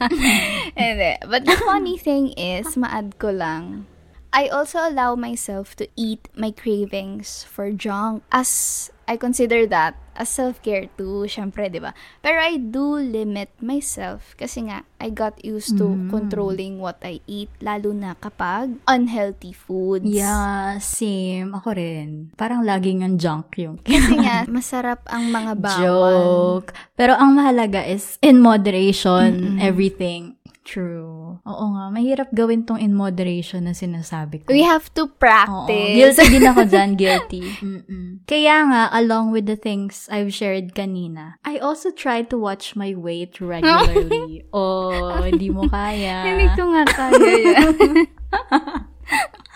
Hindi. 0.78 1.12
But 1.22 1.44
the 1.44 1.56
funny 1.60 2.00
thing 2.00 2.32
is, 2.34 2.74
ma-add 2.74 3.20
ko 3.20 3.30
lang, 3.30 3.86
I 4.32 4.48
also 4.48 4.78
allow 4.78 5.16
myself 5.16 5.74
to 5.80 5.88
eat 5.96 6.28
my 6.36 6.50
cravings 6.52 7.44
for 7.48 7.72
junk 7.72 8.22
as 8.30 8.90
I 9.08 9.16
consider 9.16 9.64
that 9.72 9.96
as 10.12 10.28
self-care 10.28 10.92
too, 11.00 11.24
syempre, 11.24 11.72
di 11.72 11.80
ba? 11.80 11.96
Pero 12.20 12.36
I 12.42 12.60
do 12.60 13.00
limit 13.00 13.48
myself 13.62 14.36
kasi 14.36 14.68
nga, 14.68 14.84
I 15.00 15.08
got 15.08 15.40
used 15.40 15.78
to 15.80 15.96
controlling 16.12 16.76
what 16.76 17.00
I 17.00 17.24
eat, 17.24 17.48
lalo 17.64 17.96
na 17.96 18.18
kapag 18.20 18.76
unhealthy 18.84 19.56
foods. 19.56 20.04
yeah, 20.04 20.76
same. 20.82 21.56
Ako 21.56 21.72
rin. 21.72 22.34
Parang 22.36 22.66
laging 22.66 23.00
ang 23.00 23.16
junk 23.16 23.56
yung 23.56 23.80
Kasi 23.86 24.18
nga, 24.20 24.44
masarap 24.50 25.06
ang 25.08 25.32
mga 25.32 25.56
bawang. 25.56 25.80
joke. 25.80 26.68
Pero 26.92 27.16
ang 27.16 27.32
mahalaga 27.32 27.80
is 27.86 28.20
in 28.20 28.44
moderation, 28.44 29.56
everything. 29.56 30.36
True. 30.68 31.17
Oo 31.48 31.64
nga, 31.72 31.88
mahirap 31.88 32.28
gawin 32.36 32.68
tong 32.68 32.76
in 32.76 32.92
moderation 32.92 33.64
na 33.64 33.72
sinasabi 33.72 34.44
ko. 34.44 34.52
We 34.52 34.60
have 34.68 34.92
to 34.92 35.08
Oo, 35.08 35.16
practice. 35.16 35.96
guilty 35.96 36.24
din 36.28 36.44
ako 36.44 36.62
dyan, 36.68 36.90
guilty. 37.00 37.40
Mm-mm. 37.64 38.20
Kaya 38.28 38.68
nga, 38.68 38.82
along 38.92 39.32
with 39.32 39.48
the 39.48 39.56
things 39.56 40.04
I've 40.12 40.36
shared 40.36 40.76
kanina, 40.76 41.40
I 41.48 41.56
also 41.56 41.88
try 41.88 42.20
to 42.28 42.36
watch 42.36 42.76
my 42.76 42.92
weight 42.92 43.40
regularly. 43.40 44.44
oh, 44.52 45.24
hindi 45.24 45.48
mo 45.48 45.64
kaya. 45.72 46.28
Hindi 46.28 46.52
ko 46.52 46.68
nga 46.68 46.84
kaya. 46.84 47.56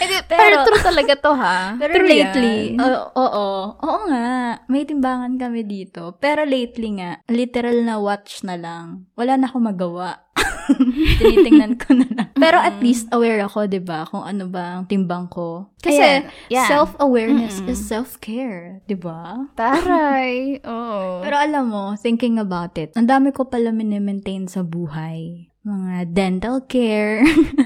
Hindi, 0.00 0.16
pero, 0.24 0.40
Pero- 0.40 0.64
true 0.64 0.80
talaga 0.80 1.12
to 1.20 1.32
ha. 1.36 1.58
Pero 1.80 1.92
True 1.92 2.08
lately, 2.08 2.56
oo, 2.80 3.04
oo, 3.12 3.48
oo 3.76 3.98
nga, 4.08 4.60
may 4.66 4.88
timbangan 4.88 5.36
kami 5.36 5.60
dito. 5.64 6.16
Pero 6.16 6.48
lately 6.48 6.96
nga, 6.96 7.20
literal 7.28 7.84
na 7.84 8.00
watch 8.00 8.40
na 8.40 8.56
lang. 8.56 9.04
Wala 9.12 9.36
na 9.36 9.52
akong 9.52 9.68
magawa. 9.68 10.24
Tinitingnan 11.20 11.76
ko 11.76 11.92
na 11.92 12.06
lang. 12.16 12.28
Pero 12.32 12.56
at 12.56 12.80
least 12.80 13.12
aware 13.12 13.44
ako, 13.44 13.68
'di 13.68 13.82
ba, 13.84 14.08
kung 14.08 14.24
ano 14.24 14.48
ba 14.48 14.80
ang 14.80 14.88
timbang 14.88 15.28
ko. 15.28 15.68
Kasi 15.82 16.00
Ayan, 16.00 16.22
yeah. 16.48 16.64
self-awareness 16.70 17.60
is 17.68 17.76
self-care, 17.76 18.80
'di 18.88 18.96
ba? 18.96 19.50
Taray. 19.58 20.56
Oo. 20.70 21.20
Pero 21.20 21.36
alam 21.36 21.68
mo, 21.68 21.84
thinking 22.00 22.40
about 22.40 22.72
it, 22.80 22.94
ang 22.96 23.04
dami 23.04 23.34
ko 23.34 23.50
pala 23.50 23.68
minimaintain 23.68 24.48
sa 24.48 24.64
buhay. 24.64 25.49
Mga 25.60 26.16
dental 26.16 26.64
care, 26.64 27.20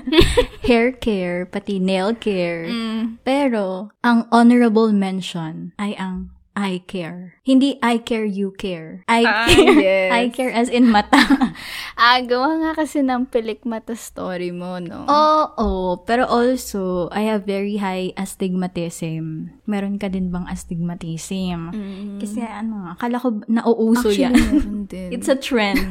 hair 0.66 0.90
care, 0.90 1.46
pati 1.46 1.78
nail 1.78 2.10
care. 2.18 2.66
Mm. 2.66 3.22
Pero, 3.22 3.94
ang 4.02 4.26
honorable 4.34 4.90
mention 4.90 5.70
ay 5.78 5.94
ang 5.94 6.34
eye 6.54 6.82
care. 6.86 7.38
Hindi 7.42 7.78
I 7.82 7.98
care, 7.98 8.26
you 8.26 8.54
care. 8.54 9.02
I 9.06 9.22
Ah, 9.26 9.46
care. 9.46 9.78
yes. 9.86 10.10
I 10.10 10.22
care 10.30 10.50
as 10.50 10.70
in 10.70 10.90
mata. 10.90 11.18
Ah, 11.94 12.18
gawa 12.26 12.58
nga 12.58 12.82
kasi 12.82 13.06
ng 13.06 13.30
pilik 13.30 13.62
mata 13.62 13.94
story 13.94 14.50
mo, 14.50 14.82
no? 14.82 15.06
Oo, 15.06 16.02
pero 16.02 16.26
also, 16.26 17.06
I 17.14 17.30
have 17.30 17.46
very 17.46 17.78
high 17.78 18.10
astigmatism. 18.18 19.54
Meron 19.62 20.02
ka 20.02 20.10
din 20.10 20.34
bang 20.34 20.42
astigmatism? 20.50 21.70
Mm. 21.70 22.18
Kasi 22.18 22.42
ano, 22.42 22.90
akala 22.90 23.22
ko 23.22 23.38
nauuso 23.46 24.10
Actually, 24.10 24.26
yan. 24.26 24.90
It's 25.14 25.30
a 25.30 25.38
trend. 25.38 25.86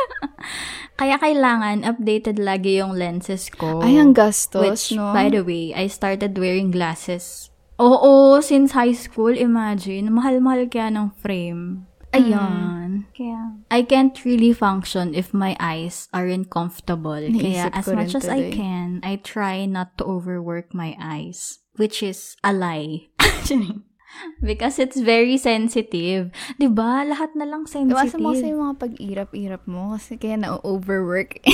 Kaya 1.00 1.16
kailangan 1.18 1.82
updated 1.82 2.38
lagi 2.38 2.78
yung 2.78 2.94
lenses 2.94 3.48
ko. 3.50 3.80
Ay, 3.82 3.98
ang 3.98 4.12
gastos, 4.12 4.62
Which, 4.62 4.84
no? 4.94 5.10
by 5.10 5.32
the 5.32 5.42
way, 5.42 5.72
I 5.74 5.88
started 5.88 6.36
wearing 6.36 6.70
glasses. 6.70 7.50
Oo, 7.80 8.38
since 8.38 8.76
high 8.76 8.94
school, 8.94 9.34
imagine. 9.34 10.12
Mahal-mahal 10.12 10.70
kaya 10.70 10.92
ng 10.92 11.10
frame. 11.18 11.88
Ayan. 12.12 13.08
Kaya, 13.16 13.56
I 13.72 13.82
can't 13.82 14.12
really 14.28 14.52
function 14.52 15.16
if 15.16 15.32
my 15.32 15.56
eyes 15.56 16.12
aren't 16.12 16.52
comfortable. 16.52 17.18
Kaya, 17.18 17.72
as 17.72 17.88
much 17.88 18.12
as 18.14 18.28
I 18.28 18.52
today. 18.52 18.56
can, 18.56 19.00
I 19.00 19.16
try 19.16 19.64
not 19.64 19.96
to 19.98 20.04
overwork 20.04 20.76
my 20.76 20.94
eyes. 21.00 21.64
Which 21.80 22.04
is 22.04 22.36
a 22.44 22.52
lie. 22.52 23.08
Because 24.40 24.78
it's 24.78 24.98
very 24.98 25.38
sensitive. 25.38 26.30
ba 26.58 27.02
Lahat 27.02 27.34
na 27.34 27.46
lang 27.46 27.66
sensitive. 27.66 27.96
Iwasan 27.96 28.20
mo 28.20 28.30
kasi 28.32 28.46
yung 28.50 28.62
mga 28.62 28.76
pag-irap-irap 28.78 29.62
mo 29.66 29.94
kasi 29.94 30.16
kaya 30.16 30.36
na-overwork. 30.38 31.38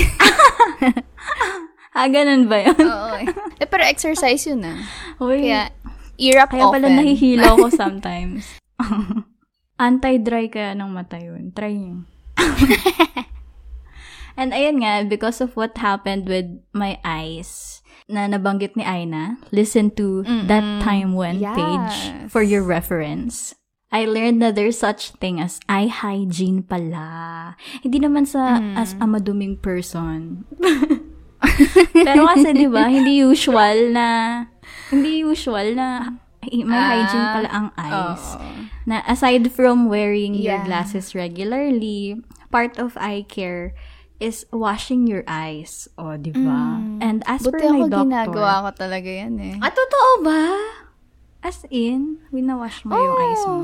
Ah, 1.89 2.05
ganun 2.05 2.45
ba 2.45 2.61
yun? 2.61 2.77
Oo. 2.79 3.11
eh. 3.17 3.27
Eh, 3.57 3.65
pero 3.67 3.81
exercise 3.83 4.45
yun 4.45 4.61
ah. 4.61 4.77
Uy, 5.19 5.49
Kaya, 5.49 5.73
irap 6.21 6.53
kaya 6.53 6.69
pala 6.69 6.85
often. 6.85 6.95
nahihilo 6.95 7.49
ko 7.57 7.67
sometimes. 7.81 8.45
Anti-dry 9.81 10.47
kaya 10.47 10.77
ng 10.77 10.85
mata 10.93 11.17
yun. 11.17 11.49
Try 11.51 11.73
nyo. 11.75 12.05
And 14.39 14.55
ayun 14.55 14.79
nga, 14.85 15.03
because 15.03 15.41
of 15.43 15.57
what 15.59 15.75
happened 15.81 16.29
with 16.31 16.47
my 16.71 16.95
eyes, 17.03 17.78
na 18.09 18.25
nabanggit 18.25 18.73
ni 18.73 18.81
Aina, 18.81 19.37
listen 19.53 19.93
to 19.93 20.25
that 20.49 20.65
time 20.81 21.13
when 21.13 21.37
page 21.37 21.93
Yes. 22.09 22.27
for 22.33 22.41
your 22.41 22.65
reference. 22.65 23.53
I 23.89 24.05
learned 24.05 24.41
na 24.41 24.49
there's 24.49 24.77
such 24.77 25.17
thing 25.17 25.41
as 25.41 25.57
eye 25.65 25.89
hygiene 25.89 26.61
pala. 26.61 27.53
Hindi 27.81 28.01
naman 28.01 28.25
sa 28.25 28.61
as 28.77 28.93
a 28.97 29.05
maduming 29.05 29.57
person. 29.61 30.45
Pero 32.05 32.27
kasi 32.29 32.53
'di 32.53 32.67
ba, 32.69 32.85
hindi 32.85 33.21
usual 33.21 33.89
na 33.93 34.07
hindi 34.93 35.21
usual 35.25 35.73
na 35.73 36.17
ay, 36.39 36.63
may 36.63 36.77
Ah, 36.77 36.87
hygiene 36.95 37.27
pala 37.35 37.49
ang 37.51 37.67
eyes. 37.75 38.23
Oo. 38.37 38.47
Na 38.87 39.03
aside 39.05 39.49
from 39.51 39.89
wearing 39.91 40.33
your 40.37 40.61
Yeah. 40.61 40.65
glasses 40.65 41.11
regularly, 41.11 42.15
part 42.47 42.79
of 42.79 42.95
eye 42.95 43.25
care 43.27 43.73
is 44.19 44.45
washing 44.51 45.07
your 45.07 45.23
eyes. 45.25 45.87
O, 45.95 46.19
di 46.19 46.35
ba? 46.35 46.77
And 46.99 47.23
as 47.25 47.43
Mm. 47.43 47.47
Buti 47.47 47.55
per 47.55 47.71
my 47.71 47.79
ako 47.79 47.87
doctor, 47.87 48.03
ginagawa 48.03 48.53
ko 48.63 48.69
talaga 48.75 49.09
yan 49.09 49.35
eh. 49.39 49.55
Ah, 49.63 49.71
totoo 49.71 50.11
ba? 50.21 50.43
As 51.39 51.63
in, 51.71 52.19
winawash 52.29 52.83
mo 52.83 52.99
yung 52.99 53.15
eyes 53.17 53.43
mo. 53.47 53.57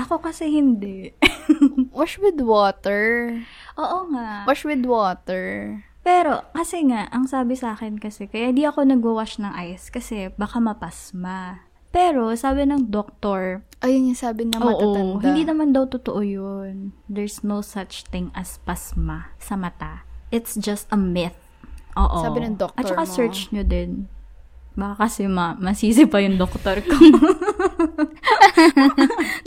Ako 0.00 0.24
kasi 0.24 0.48
hindi. 0.48 1.12
Wash 1.96 2.16
with 2.16 2.40
water. 2.40 3.36
Oo 3.76 3.98
nga. 4.16 4.48
Wash 4.48 4.64
with 4.64 4.88
water. 4.88 5.76
Pero, 6.00 6.48
kasi 6.56 6.80
nga, 6.88 7.12
ang 7.12 7.28
sabi 7.28 7.52
sa 7.60 7.76
akin 7.76 8.00
kasi, 8.00 8.24
kaya 8.24 8.56
di 8.56 8.64
ako 8.64 8.88
nagwawash 8.88 9.36
ng 9.36 9.52
eyes 9.52 9.92
kasi 9.92 10.32
baka 10.40 10.56
mapasma. 10.56 11.68
Pero, 11.90 12.30
sabi 12.38 12.64
ng 12.66 12.88
doktor, 12.88 13.66
Ayun 13.80 14.12
yung 14.12 14.20
sabi 14.20 14.44
na 14.44 14.60
oo, 14.60 14.68
matatanda. 14.68 15.24
hindi 15.24 15.42
naman 15.48 15.72
daw 15.72 15.88
totoo 15.88 16.20
yun. 16.20 16.92
There's 17.08 17.40
no 17.40 17.64
such 17.64 18.04
thing 18.12 18.28
as 18.36 18.60
pasma 18.60 19.32
sa 19.40 19.56
mata. 19.56 20.04
It's 20.28 20.52
just 20.52 20.84
a 20.92 21.00
myth. 21.00 21.34
Oo. 21.96 22.20
Sabi 22.20 22.44
ng 22.44 22.60
doktor 22.60 22.76
At 22.76 22.92
saka 22.92 23.02
mo. 23.02 23.08
search 23.08 23.48
nyo 23.50 23.64
din. 23.64 24.04
Baka 24.76 25.08
kasi 25.08 25.26
ma 25.26 25.56
masisi 25.58 26.06
pa 26.06 26.20
yung 26.22 26.36
doktor 26.38 26.78
ko. 26.84 26.92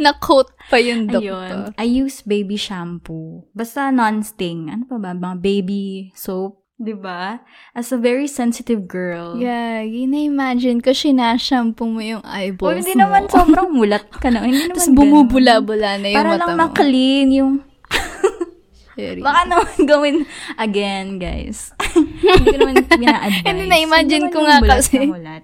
Na-quote 0.04 0.52
pa 0.68 0.82
yung 0.82 1.08
Ayun. 1.08 1.14
doktor. 1.14 1.62
I 1.78 1.86
use 1.88 2.26
baby 2.26 2.58
shampoo. 2.58 3.46
Basta 3.54 3.88
non-sting. 3.88 4.68
Ano 4.68 4.84
pa 4.90 4.98
ba? 4.98 5.14
Mga 5.14 5.38
baby 5.40 6.10
soap. 6.18 6.63
'Di 6.84 7.00
ba? 7.00 7.40
As 7.72 7.96
a 7.96 7.98
very 7.98 8.28
sensitive 8.28 8.86
girl. 8.86 9.40
Yeah, 9.40 9.82
na-imagine 9.88 10.84
ko 10.84 10.92
sinashampoo 10.92 11.88
mo 11.88 12.04
yung 12.04 12.22
O, 12.22 12.30
eyeballs 12.30 12.84
hindi 12.84 13.00
mo. 13.00 13.08
naman 13.08 13.32
sobrang 13.32 13.72
mulat 13.72 14.06
ka 14.12 14.28
na. 14.28 14.44
Hindi 14.44 14.68
naman 14.68 14.76
Tapos 14.76 14.92
bumubula-bula 14.92 15.98
na 15.98 16.08
yung 16.12 16.20
Para 16.20 16.30
mata 16.36 16.40
lang 16.44 16.50
mo. 16.52 16.60
ma-clean 16.68 17.28
yung... 17.32 17.54
Sherry. 18.94 19.26
Baka 19.26 19.42
naman 19.50 19.74
gawin 19.90 20.16
again, 20.62 21.18
guys. 21.18 21.74
hindi 21.98 22.46
ko 22.54 22.58
naman 22.62 22.86
bina-advise. 22.86 23.42
Hindi, 23.42 23.66
na-imagine 23.66 24.30
ko 24.30 24.46
nga 24.46 24.62
kasi. 24.62 25.10
mulat. 25.10 25.42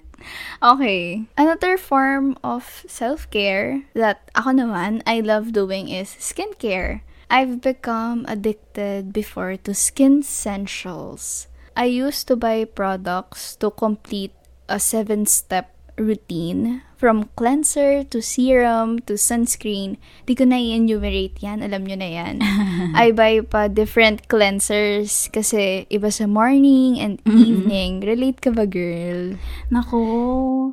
Okay. 0.61 1.25
Another 1.33 1.79
form 1.79 2.37
of 2.45 2.85
self-care 2.85 3.89
that 3.97 4.29
ako 4.37 4.53
naman, 4.53 5.01
I 5.09 5.23
love 5.25 5.49
doing 5.55 5.89
is 5.89 6.13
skincare. 6.19 7.01
I've 7.29 7.61
become 7.61 8.25
addicted 8.27 9.13
before 9.13 9.55
to 9.57 9.73
skin 9.73 10.25
essentials. 10.25 11.47
I 11.77 11.85
used 11.85 12.27
to 12.27 12.35
buy 12.35 12.65
products 12.65 13.55
to 13.57 13.69
complete 13.69 14.33
a 14.67 14.79
seven-step 14.79 15.69
routine 15.97 16.81
from 16.99 17.31
cleanser 17.39 18.03
to 18.03 18.19
serum 18.19 18.99
to 19.07 19.15
sunscreen. 19.15 19.95
Di 20.27 20.35
ko 20.35 20.43
na 20.43 20.59
i-enumerate 20.59 21.39
yan. 21.39 21.63
Alam 21.63 21.87
nyo 21.87 21.95
na 21.95 22.09
yan. 22.11 22.35
I 22.99 23.15
buy 23.15 23.39
pa 23.47 23.71
different 23.71 24.27
cleansers 24.27 25.31
kasi 25.31 25.87
iba 25.87 26.11
sa 26.11 26.27
morning 26.27 26.99
and 26.99 27.23
evening. 27.23 28.03
Relate 28.03 28.43
ka 28.43 28.51
ba, 28.51 28.67
girl? 28.67 29.39
Nako. 29.71 30.03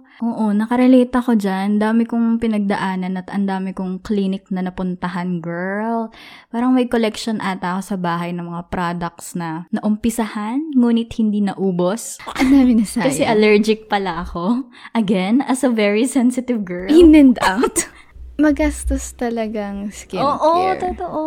Oo, 0.02 0.44
nakarelate 0.50 1.14
ako 1.14 1.38
dyan. 1.38 1.78
Dami 1.78 2.08
kong 2.08 2.42
pinagdaanan 2.42 3.20
at 3.20 3.30
ang 3.30 3.46
dami 3.46 3.70
kong 3.70 4.02
clinic 4.02 4.50
na 4.50 4.66
napuntahan, 4.66 5.38
girl. 5.38 6.10
Parang 6.50 6.74
may 6.74 6.90
collection 6.90 7.38
ata 7.38 7.78
ako 7.78 7.94
sa 7.94 7.96
bahay 8.00 8.34
ng 8.34 8.50
mga 8.50 8.66
products 8.72 9.38
na 9.38 9.70
naumpisahan, 9.70 10.74
ngunit 10.74 11.14
hindi 11.20 11.44
naubos. 11.44 12.18
Ang 12.42 12.50
dami 12.50 12.72
na 12.80 12.84
sayang. 12.88 13.06
Kasi 13.06 13.22
allergic 13.22 13.86
pala 13.86 14.26
ako. 14.26 14.66
Again, 14.96 15.44
as 15.44 15.62
a 15.62 15.70
very 15.70 16.08
sensitive 16.16 16.64
girl. 16.64 16.88
In 16.88 17.12
and 17.12 17.36
out. 17.44 17.84
Magastos 18.36 19.16
talagang 19.16 19.88
skincare. 19.96 20.20
Oo, 20.20 20.76
totoo. 20.76 21.24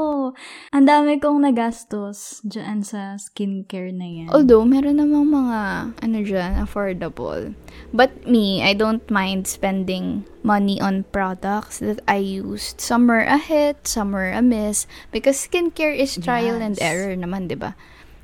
Ang 0.70 0.86
dami 0.86 1.18
kong 1.18 1.42
nagastos 1.42 2.38
dyan 2.46 2.86
sa 2.86 3.18
skincare 3.18 3.90
na 3.90 4.06
yan. 4.06 4.30
Although, 4.30 4.62
meron 4.62 5.02
namang 5.02 5.26
mga, 5.26 5.60
ano 6.06 6.18
dyan, 6.22 6.62
affordable. 6.62 7.58
But 7.90 8.30
me, 8.30 8.62
I 8.62 8.78
don't 8.78 9.02
mind 9.10 9.50
spending 9.50 10.22
money 10.46 10.78
on 10.78 11.02
products 11.10 11.82
that 11.82 11.98
I 12.06 12.22
used. 12.22 12.78
Some 12.78 13.10
are 13.10 13.26
a 13.26 13.42
hit, 13.42 13.90
some 13.90 14.14
are 14.14 14.30
a 14.30 14.46
miss. 14.46 14.86
Because 15.10 15.42
skincare 15.42 15.98
is 15.98 16.14
trial 16.14 16.62
and 16.62 16.78
Yes. 16.78 16.86
error 16.86 17.18
naman, 17.18 17.50
di 17.50 17.58
ba? 17.58 17.74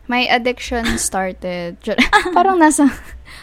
My 0.08 0.30
addiction 0.30 0.86
started, 1.02 1.78
parang 2.38 2.62
nasa 2.62 2.94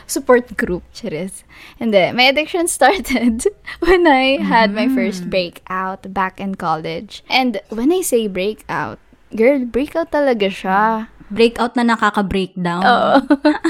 support 0.07 0.57
group, 0.57 0.83
Cheres. 0.95 1.43
Hindi, 1.79 2.13
my 2.13 2.31
addiction 2.31 2.69
started 2.69 3.47
when 3.85 4.07
I 4.07 4.39
had 4.39 4.71
my 4.71 4.87
first 4.87 5.27
breakout 5.31 6.13
back 6.15 6.39
in 6.39 6.55
college. 6.55 7.25
And 7.29 7.61
when 7.71 7.91
I 7.91 8.03
say 8.03 8.27
breakout, 8.29 8.99
girl, 9.35 9.65
breakout 9.67 10.13
talaga 10.13 10.49
siya. 10.53 11.09
Breakout 11.33 11.73
na 11.81 11.97
nakaka-breakdown. 11.97 12.85
Oo. 12.85 13.15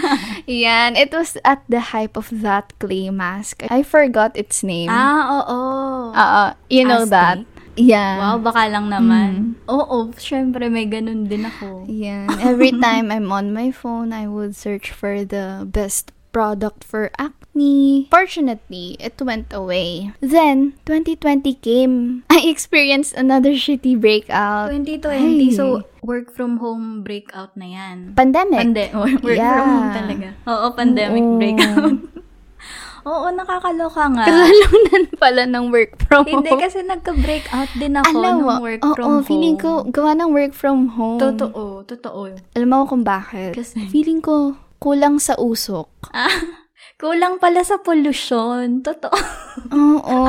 Yan. 0.50 0.99
It 0.99 1.14
was 1.14 1.38
at 1.46 1.62
the 1.70 1.94
hype 1.94 2.18
of 2.18 2.26
that 2.42 2.75
clay 2.82 3.06
mask. 3.06 3.62
I 3.70 3.87
forgot 3.87 4.34
its 4.34 4.66
name. 4.66 4.90
Ah, 4.90 5.46
oo. 5.46 5.61
Oo. 6.11 6.44
You 6.66 6.82
know 6.82 7.06
Aztec? 7.06 7.14
that? 7.14 7.38
Yeah. 7.76 8.21
Wow, 8.21 8.45
baka 8.45 8.69
lang 8.69 8.93
naman. 8.93 9.57
Oo, 9.64 10.12
syempre 10.21 10.69
may 10.69 10.85
ganun 10.85 11.25
din 11.25 11.49
ako. 11.49 11.88
Yeah. 11.88 12.29
Every 12.45 12.73
time 12.73 13.09
I'm 13.09 13.33
on 13.33 13.52
my 13.57 13.73
phone, 13.73 14.12
I 14.12 14.29
would 14.29 14.52
search 14.52 14.93
for 14.93 15.25
the 15.25 15.64
best 15.64 16.12
product 16.33 16.85
for 16.85 17.12
acne. 17.21 18.09
Fortunately, 18.09 18.97
it 19.00 19.21
went 19.21 19.52
away. 19.52 20.12
Then, 20.21 20.76
2020 20.88 21.52
came. 21.61 22.25
I 22.33 22.45
experienced 22.49 23.12
another 23.17 23.52
shitty 23.52 24.00
breakout. 24.00 24.73
2020, 24.73 25.12
Ay. 25.12 25.57
so 25.57 25.85
work 26.00 26.33
from 26.33 26.57
home 26.61 27.05
breakout 27.05 27.52
na 27.57 27.69
yan. 27.73 28.17
Pandemic. 28.17 28.61
Pande- 28.64 28.93
work 29.25 29.37
Yeah. 29.37 29.61
from 29.61 29.69
home 29.69 29.91
talaga. 29.93 30.29
Oo, 30.49 30.67
pandemic 30.76 31.25
Oo. 31.25 31.37
breakout. 31.41 31.97
Oo, 33.02 33.26
nakakaloka 33.28 34.04
nga. 34.09 34.25
Kasalunan 34.25 35.04
pala 35.23 35.42
ng 35.44 35.64
work 35.68 35.99
from 36.00 36.23
Hindi, 36.25 36.49
home. 36.49 36.61
kasi 36.61 36.78
nagka-breakout 36.80 37.71
din 37.75 37.94
ako 37.94 38.14
Alam 38.14 38.35
mo, 38.38 38.50
ng 38.52 38.62
work 38.62 38.80
oo, 38.80 38.94
from 38.94 39.09
home. 39.09 39.25
feeling 39.25 39.56
ko, 39.56 39.82
gawa 39.85 40.14
ng 40.14 40.30
work 40.30 40.52
from 40.52 40.87
home. 40.92 41.18
Totoo, 41.18 41.82
totoo. 41.82 42.30
Alam 42.52 42.68
mo 42.68 42.87
kung 42.87 43.02
bakit? 43.02 43.52
Kasi- 43.52 43.88
Feeling 43.88 44.18
ko, 44.18 44.54
kulang 44.78 45.18
sa 45.18 45.35
usok. 45.35 45.90
Kulang 47.02 47.42
pala 47.42 47.66
sa 47.66 47.82
pollution. 47.82 48.78
Totoo. 48.78 49.18
Oo. 49.75 50.21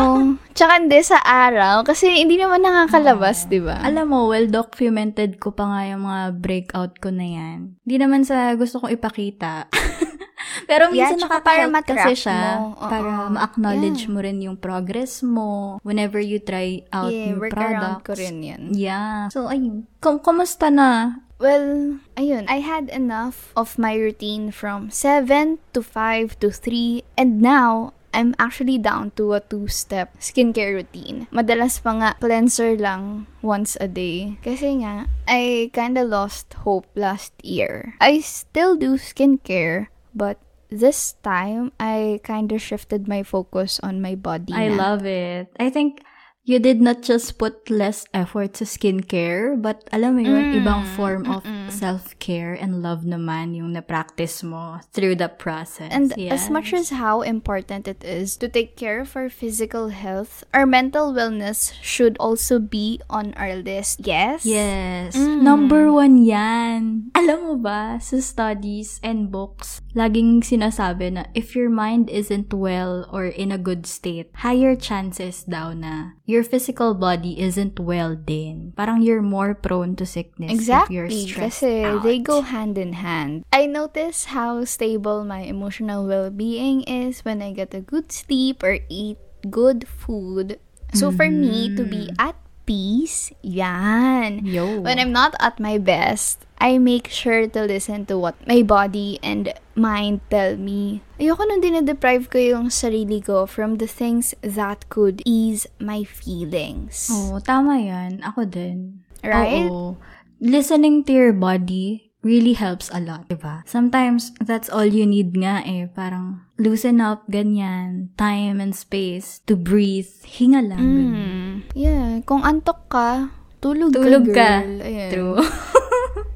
Tsaka 0.51 0.82
hindi 0.82 0.98
sa 1.06 1.22
araw. 1.22 1.86
Kasi 1.86 2.10
hindi 2.18 2.36
naman 2.36 2.65
nakakalabas, 2.65 3.46
di 3.46 3.62
ba? 3.62 3.77
Alam 3.80 4.10
mo, 4.10 4.20
well-documented 4.25 5.38
ko 5.38 5.53
pa 5.53 5.70
nga 5.70 5.82
yung 5.86 6.01
mga 6.01 6.24
breakout 6.34 6.98
ko 6.98 7.14
na 7.14 7.24
yan. 7.24 7.77
Hindi 7.77 7.96
naman 7.96 8.25
sa 8.25 8.57
gusto 8.57 8.81
kong 8.81 8.90
ipakita. 8.92 9.70
Pero 10.70 10.90
Yeah, 10.90 11.14
minsan 11.14 11.18
tsaka 11.22 11.40
nakaka-help 11.40 11.86
kasi 11.86 12.14
siya. 12.16 12.40
mo. 12.57 12.74
Para 12.75 13.29
ma-acknowledge 13.29 14.05
Yeah. 14.05 14.12
mo 14.12 14.20
rin 14.20 14.38
yung 14.40 14.57
progress 14.57 15.22
mo 15.22 15.77
whenever 15.81 16.18
you 16.18 16.42
try 16.42 16.81
out 16.90 17.09
yeah, 17.09 17.31
new 17.31 17.38
products. 17.40 17.62
around 17.70 18.00
ko 18.01 18.12
rin 18.18 18.36
yan. 18.42 18.62
Yeah. 18.72 19.29
So, 19.29 19.46
ayun. 19.46 19.86
Kum- 20.00 20.20
kumusta 20.20 20.68
na? 20.68 21.22
Well, 21.44 22.00
ayun, 22.16 22.48
I 22.48 22.64
had 22.64 22.88
enough 22.88 23.51
of 23.60 23.75
my 23.75 24.00
routine 24.00 24.56
from 24.56 24.88
7 24.88 25.60
to 25.75 25.84
5 25.84 26.40
to 26.40 26.48
3 26.48 27.03
and 27.20 27.44
now 27.44 27.92
I'm 28.16 28.32
actually 28.40 28.79
down 28.79 29.12
to 29.20 29.36
a 29.36 29.44
two-step 29.44 30.16
skincare 30.24 30.72
routine. 30.72 31.27
Madalas 31.36 31.84
pa 31.84 31.92
nga 32.00 32.16
cleanser 32.16 32.79
lang 32.79 33.27
once 33.44 33.75
a 33.84 33.92
day. 33.92 34.40
Kasi 34.40 34.88
nga, 34.88 35.12
I 35.27 35.68
kinda 35.75 36.08
lost 36.08 36.64
hope 36.64 36.88
last 36.96 37.36
year. 37.44 38.00
I 38.00 38.24
still 38.24 38.79
do 38.79 38.96
skincare, 38.96 39.92
but 40.16 40.40
this 40.72 41.20
time, 41.27 41.75
I 41.75 42.24
kinda 42.24 42.56
shifted 42.56 43.03
my 43.12 43.20
focus 43.20 43.84
on 43.84 44.00
my 44.00 44.16
body 44.16 44.56
I 44.56 44.72
na. 44.72 44.79
love 44.79 45.03
it. 45.03 45.51
I 45.60 45.68
think 45.68 46.08
you 46.44 46.60
did 46.60 46.84
not 46.84 47.01
just 47.01 47.40
put 47.40 47.72
less 47.72 48.03
effort 48.14 48.53
to 48.60 48.68
skincare, 48.68 49.56
but 49.56 49.88
alam 49.96 50.20
mo 50.20 50.22
yun, 50.22 50.44
Mm, 50.44 50.60
ibang 50.60 50.84
form 51.00 51.24
of 51.32 51.48
self-care 51.72 52.51
and 52.51 52.84
love 52.84 53.08
naman 53.08 53.56
yung 53.56 53.72
na-practice 53.72 54.44
mo 54.44 54.84
through 54.92 55.16
the 55.16 55.32
process. 55.32 55.88
And 55.88 56.12
as 56.27 56.51
much 56.51 56.75
as 56.75 56.92
how 56.92 57.24
important 57.24 57.88
it 57.88 58.03
is 58.03 58.36
to 58.44 58.51
take 58.51 58.75
care 58.75 59.00
of 59.00 59.16
our 59.16 59.32
physical 59.32 59.96
health, 59.96 60.44
our 60.51 60.68
mental 60.68 61.16
wellness 61.16 61.72
should 61.79 62.20
also 62.20 62.60
be 62.60 63.00
on 63.08 63.32
our 63.40 63.56
list. 63.56 64.03
Yes? 64.03 64.44
Yes. 64.44 65.16
Mm. 65.16 65.48
Number 65.48 65.96
one 65.96 66.20
yan. 66.20 67.08
Alam 67.16 67.40
mo 67.40 67.56
ba, 67.56 68.03
sa 68.03 68.20
studies 68.20 69.00
and 69.00 69.32
books, 69.32 69.79
laging 69.96 70.44
sinasabi 70.44 71.16
na 71.16 71.24
if 71.32 71.56
your 71.56 71.72
mind 71.72 72.12
isn't 72.12 72.51
well 72.51 73.08
or 73.16 73.32
in 73.32 73.48
a 73.48 73.58
good 73.62 73.88
state, 73.88 74.27
higher 74.44 74.75
chances 74.75 75.48
daw 75.48 75.72
na 75.72 76.20
your 76.33 76.41
physical 76.43 76.98
body 76.98 77.37
isn't 77.37 77.77
well 77.77 78.17
din. 78.17 78.74
Parang 78.74 79.05
you're 79.05 79.22
more 79.22 79.53
prone 79.53 79.93
to 80.01 80.05
sickness 80.09 80.65
if 80.65 80.89
you're 80.89 81.05
Exactly. 81.05 81.29
stressed 81.29 81.61
Kasi 81.61 81.85
out. 81.85 82.01
they 82.01 82.17
go 82.17 82.41
hand 82.41 82.75
in 82.81 82.98
hand. 82.98 83.46
I 83.53 83.69
notice 83.69 84.33
how 84.33 84.65
stable 84.65 85.22
my 85.22 85.46
emotional 85.46 86.09
well-being 86.09 86.81
is 86.89 87.22
when 87.22 87.46
I 87.46 87.53
get 87.53 87.77
a 87.77 87.85
good 87.85 88.09
sleep 88.09 88.65
or 88.65 88.81
eat 88.89 89.22
good 89.46 89.85
food. 89.85 90.57
So 90.93 91.13
for 91.13 91.29
me 91.29 91.74
to 91.77 91.85
be 91.85 92.09
Mm. 92.09 92.17
at 92.22 92.37
peace, 92.65 93.29
yan. 93.41 94.46
Yo. 94.46 94.81
When 94.81 94.98
I'm 95.01 95.11
not 95.11 95.33
at 95.41 95.59
my 95.59 95.77
best, 95.77 96.46
I 96.64 96.80
make 96.80 97.12
sure 97.12 97.44
to 97.44 97.68
listen 97.68 98.08
to 98.08 98.16
what 98.16 98.40
my 98.48 98.64
body 98.64 99.20
and 99.20 99.52
mind 99.76 100.24
tell 100.32 100.56
me. 100.56 101.04
Ayoko 101.20 101.44
nung 101.44 101.60
dinedeprive 101.60 102.32
ko 102.32 102.40
yung 102.40 102.72
sarili 102.72 103.20
ko 103.20 103.44
from 103.44 103.84
the 103.84 103.90
things 103.92 104.32
that 104.40 104.88
could 104.88 105.20
ease 105.28 105.68
my 105.84 106.08
feelings. 106.08 107.12
Oo, 107.12 107.44
tama 107.44 107.84
yan. 107.84 108.24
Ako 108.24 108.48
din. 108.48 109.04
Right? 109.20 109.68
Oo. 109.68 110.00
Listening 110.40 111.04
to 111.04 111.12
your 111.12 111.36
body 111.36 112.16
really 112.24 112.56
helps 112.56 112.88
a 112.96 113.04
lot, 113.04 113.28
diba? 113.28 113.68
Sometimes, 113.68 114.32
that's 114.40 114.72
all 114.72 114.88
you 114.88 115.04
need 115.04 115.36
nga 115.36 115.60
eh. 115.68 115.92
Parang, 115.92 116.48
loosen 116.56 117.04
up, 117.04 117.28
ganyan. 117.28 118.16
Time 118.16 118.64
and 118.64 118.72
space 118.72 119.44
to 119.52 119.60
breathe. 119.60 120.08
Hinga 120.24 120.64
lang. 120.64 120.80
Mm. 120.80 121.52
Yeah, 121.76 122.24
kung 122.24 122.48
antok 122.48 122.88
ka, 122.88 123.36
tulog, 123.60 123.92
Tulog 123.92 124.32
ka. 124.32 124.32
ka, 124.32 124.52
girl. 124.64 124.74
Ayan. 124.80 125.12
True. 125.12 125.36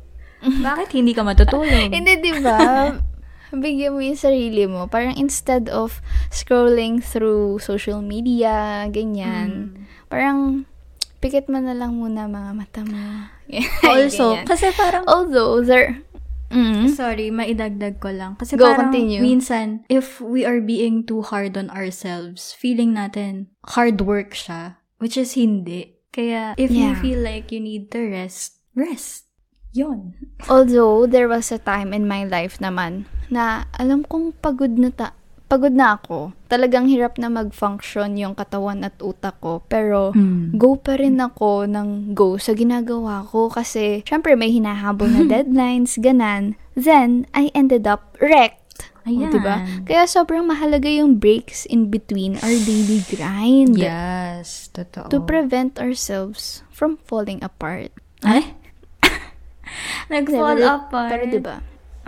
Bakit 0.67 0.89
hindi 0.95 1.12
ka 1.13 1.23
matutulog? 1.23 1.91
Hindi, 1.91 2.12
di 2.19 2.33
ba? 2.39 2.91
Bigyan 3.47 3.95
mo 3.95 4.03
yung 4.03 4.19
sarili 4.19 4.67
mo. 4.67 4.91
Parang 4.91 5.15
instead 5.15 5.71
of 5.71 6.03
scrolling 6.29 6.99
through 6.99 7.63
social 7.63 8.03
media, 8.03 8.83
ganyan. 8.91 9.71
Mm. 9.71 9.88
Parang, 10.12 10.38
pikit 11.23 11.47
mo 11.47 11.57
na 11.57 11.71
lang 11.71 11.95
muna 11.95 12.27
mga 12.27 12.51
mata 12.53 12.81
mo. 12.83 12.99
Also, 13.88 14.36
Ganyan. 14.36 14.45
kasi 14.45 14.67
parang, 14.75 15.07
Although, 15.07 15.63
there... 15.63 16.03
Mm. 16.47 16.88
sorry, 16.91 17.27
maidagdag 17.27 17.99
ko 17.99 18.07
lang. 18.12 18.36
Kasi 18.36 18.55
Go, 18.55 18.67
parang, 18.67 18.91
continue. 18.91 19.19
minsan, 19.19 19.83
if 19.88 20.19
we 20.23 20.43
are 20.47 20.60
being 20.63 21.03
too 21.03 21.19
hard 21.23 21.55
on 21.55 21.67
ourselves, 21.71 22.55
feeling 22.55 22.95
natin, 22.95 23.47
hard 23.75 23.99
work 24.03 24.31
siya, 24.31 24.79
which 24.99 25.15
is 25.15 25.36
hindi. 25.36 25.95
Kaya, 26.12 26.55
if 26.55 26.71
you 26.71 26.91
Yeah. 26.91 26.99
feel 26.99 27.19
like 27.19 27.51
you 27.51 27.60
need 27.60 27.91
to 27.91 27.99
rest, 27.99 28.60
rest. 28.75 29.27
Yon. 29.71 30.15
Although, 30.47 31.06
there 31.06 31.27
was 31.27 31.51
a 31.51 31.58
time 31.58 31.91
in 31.91 32.06
my 32.06 32.23
life 32.23 32.58
naman 32.58 33.06
na 33.27 33.67
alam 33.75 34.01
kong 34.01 34.32
pagod 34.39 34.71
na 34.73 34.89
ta 34.89 35.12
pagod 35.47 35.71
na 35.71 35.95
ako. 35.95 36.36
Talagang 36.51 36.91
hirap 36.91 37.15
na 37.15 37.32
mag-function 37.32 38.19
yung 38.19 38.36
katawan 38.36 38.84
at 38.84 38.99
utak 38.99 39.39
ko. 39.39 39.63
Pero, 39.65 40.12
Mm. 40.12 40.60
go 40.60 40.75
pa 40.75 40.99
rin 40.99 41.15
ako 41.15 41.63
ng 41.63 42.12
go 42.12 42.36
sa 42.36 42.51
ginagawa 42.51 43.23
ko 43.23 43.47
kasi, 43.47 44.03
syempre, 44.03 44.36
may 44.36 44.51
hinahabol 44.51 45.08
na 45.08 45.23
deadlines, 45.32 45.95
ganan. 45.97 46.60
Then, 46.75 47.32
I 47.32 47.47
ended 47.56 47.88
up 47.88 48.19
wrecked. 48.19 48.91
O, 49.08 49.10
Ayan. 49.10 49.32
diba? 49.32 49.63
Kaya 49.88 50.03
sobrang 50.03 50.43
mahalaga 50.43 50.91
yung 50.91 51.15
breaks 51.15 51.63
in 51.63 51.88
between 51.88 52.36
our 52.43 52.56
daily 52.60 52.99
grind 53.08 53.80
Yes, 53.80 54.67
totoo. 54.67 55.08
to 55.08 55.23
prevent 55.23 55.80
ourselves 55.80 56.60
from 56.67 56.99
falling 56.99 57.39
apart. 57.39 57.95
Ay? 58.19 58.51
Nag-fall 60.13 60.58
Pero- 60.58 60.69
apart. 60.69 61.12
Pero 61.13 61.23
diba? 61.30 61.58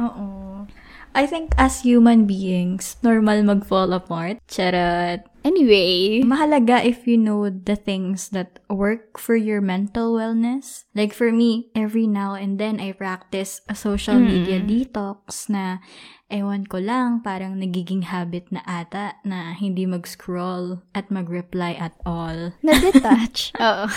Oo. 0.01 0.65
I 1.13 1.25
think 1.25 1.53
as 1.57 1.81
human 1.81 2.25
beings, 2.29 2.97
normal 3.01 3.41
mag-fall 3.45 3.93
apart. 3.93 4.37
Charot. 4.45 5.25
Anyway, 5.43 6.21
Mahalaga 6.21 6.83
if 6.83 7.07
you 7.07 7.17
know 7.17 7.49
the 7.49 7.75
things 7.75 8.29
that 8.29 8.59
work 8.69 9.17
for 9.17 9.35
your 9.35 9.61
mental 9.61 10.15
wellness. 10.15 10.83
Like 10.93 11.13
for 11.13 11.31
me, 11.31 11.71
every 11.75 12.07
now 12.07 12.35
and 12.35 12.59
then 12.59 12.79
I 12.79 12.91
practice 12.91 13.61
a 13.69 13.75
social 13.75 14.19
media 14.19 14.59
detox 14.59 15.47
na 15.47 15.79
ewan 16.29 16.67
ko 16.67 16.77
lang, 16.77 17.23
parang 17.23 17.57
nagiging 17.57 18.11
habit 18.11 18.51
na 18.51 18.61
ata 18.67 19.17
na 19.25 19.55
hindi 19.55 19.87
mag-scroll 19.87 20.83
at 20.93 21.09
mag-reply 21.09 21.73
at 21.79 21.97
all. 22.05 22.53
na-detach. 22.65 23.51
Oo. 23.63 23.87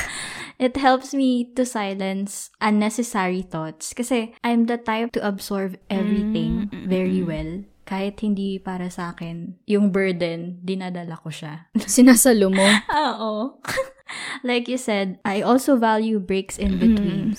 It 0.62 0.78
helps 0.78 1.10
me 1.12 1.50
to 1.58 1.66
silence 1.66 2.54
unnecessary 2.62 3.42
thoughts 3.42 3.90
kasi 3.90 4.30
I'm 4.46 4.70
the 4.70 4.78
type 4.78 5.10
to 5.18 5.20
absorb 5.26 5.74
everything 5.90 6.70
very 6.86 7.18
well. 7.26 7.66
Kahit 7.82 8.22
hindi 8.22 8.62
para 8.62 8.86
sa 8.88 9.10
akin, 9.10 9.58
yung 9.66 9.90
burden, 9.90 10.62
dinadala 10.62 11.18
ko 11.18 11.28
siya. 11.28 11.66
Sinasalo 11.86 12.48
mo. 12.48 12.62
Oo. 12.88 13.58
like 14.48 14.70
you 14.70 14.78
said, 14.78 15.18
I 15.26 15.42
also 15.42 15.74
value 15.76 16.22
breaks 16.22 16.58
in 16.58 16.78
between. 16.78 17.34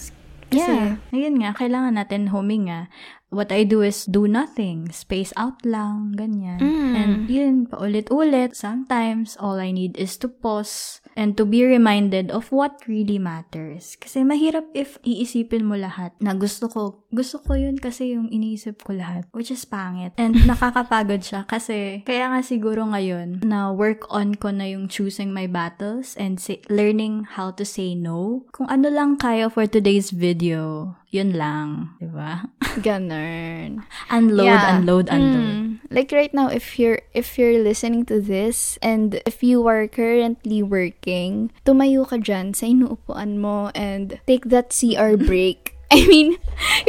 Kasi, 0.53 0.69
Yeah. 0.69 1.01
ayun 1.09 1.41
nga, 1.41 1.57
kailangan 1.57 1.97
natin 1.97 2.29
huminga. 2.29 2.85
What 3.33 3.49
I 3.49 3.65
do 3.65 3.81
is 3.81 4.05
do 4.05 4.29
nothing. 4.29 4.93
Space 4.93 5.33
out 5.33 5.57
lang, 5.65 6.13
ganyan. 6.13 6.61
Mm. 6.61 6.93
And 6.93 7.13
yun, 7.25 7.55
paulit-ulit. 7.65 8.53
Sometimes, 8.53 9.33
all 9.41 9.57
I 9.57 9.73
need 9.73 9.97
is 9.97 10.21
to 10.21 10.29
pause 10.29 11.01
and 11.13 11.37
to 11.37 11.45
be 11.45 11.61
reminded 11.65 12.29
of 12.29 12.49
what 12.49 12.81
really 12.85 13.17
matters. 13.17 13.95
Kasi 13.97 14.25
mahirap 14.25 14.65
if 14.73 14.97
iisipin 15.01 15.65
mo 15.65 15.77
lahat 15.77 16.13
na 16.17 16.33
gusto 16.33 16.69
ko, 16.69 17.05
gusto 17.13 17.41
ko 17.41 17.53
yun 17.53 17.77
kasi 17.77 18.13
yung 18.17 18.29
iniisip 18.29 18.81
ko 18.85 18.93
lahat. 18.97 19.25
Which 19.33 19.49
is 19.53 19.65
pangit. 19.65 20.13
And 20.17 20.35
nakakapagod 20.49 21.21
siya 21.21 21.45
kasi 21.45 22.01
kaya 22.05 22.29
nga 22.33 22.41
siguro 22.41 22.85
ngayon 22.89 23.45
na 23.45 23.69
work 23.69 24.05
on 24.09 24.33
ko 24.37 24.49
na 24.49 24.65
yung 24.69 24.89
choosing 24.89 25.29
my 25.33 25.45
battles 25.45 26.17
and 26.17 26.37
say, 26.41 26.61
learning 26.69 27.25
how 27.37 27.53
to 27.53 27.63
say 27.65 27.93
no. 27.93 28.45
Kung 28.53 28.69
ano 28.69 28.89
lang 28.89 29.17
kaya 29.17 29.49
for 29.49 29.69
today's 29.69 30.09
video, 30.09 30.93
yun 31.13 31.37
lang. 31.37 31.93
Diba? 32.01 32.49
Ganun. 32.87 33.85
Unload, 34.09 34.45
Yeah. 34.49 34.77
unload, 34.77 35.07
unload. 35.13 35.45
Mm. 35.45 35.63
Like 35.93 36.09
right 36.09 36.33
now, 36.33 36.49
if 36.49 36.81
you're 36.81 37.05
if 37.13 37.37
you're 37.37 37.61
listening 37.61 38.01
to 38.09 38.17
this 38.17 38.81
and 38.81 39.21
if 39.29 39.45
you 39.45 39.61
are 39.69 39.85
currently 39.85 40.65
working, 40.65 41.02
tumayo 41.67 42.07
ka 42.07 42.17
dyan 42.19 42.55
sa 42.55 42.67
inuupuan 42.67 43.37
mo 43.37 43.69
and 43.75 44.19
take 44.25 44.49
that 44.49 44.71
CR 44.71 45.19
break. 45.19 45.73
I 45.93 46.09
mean, 46.09 46.33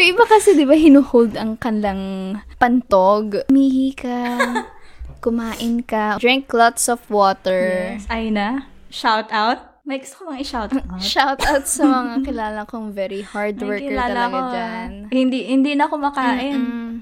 yung 0.00 0.16
iba 0.16 0.24
kasi 0.24 0.57
di 0.57 0.64
ba 0.64 0.72
hinuhold 0.72 1.37
ang 1.37 1.61
kanlang 1.61 2.40
pantog. 2.57 3.44
Mihi 3.53 3.92
ka, 3.92 4.40
kumain 5.24 5.85
ka, 5.85 6.16
drink 6.16 6.48
lots 6.57 6.88
of 6.88 7.05
water. 7.12 8.00
Yes. 8.00 8.09
Ay 8.09 8.33
na. 8.33 8.72
Shout 8.88 9.29
out. 9.29 9.74
May 9.85 10.00
gusto 10.00 10.24
ko 10.24 10.33
bang 10.33 10.40
i-shout 10.40 10.72
out? 10.81 11.03
Shout 11.05 11.40
out 11.44 11.68
sa 11.68 11.85
mga 11.85 12.24
kilala 12.24 12.64
kong 12.64 12.96
very 12.96 13.20
hard 13.20 13.61
worker 13.61 13.92
talaga 13.92 14.33
ko, 14.33 14.40
dyan. 14.57 14.90
Hindi, 15.12 15.38
hindi 15.44 15.77
na 15.77 15.85
ako 15.85 15.94
makain. 16.00 16.57
Mm. 16.57 16.92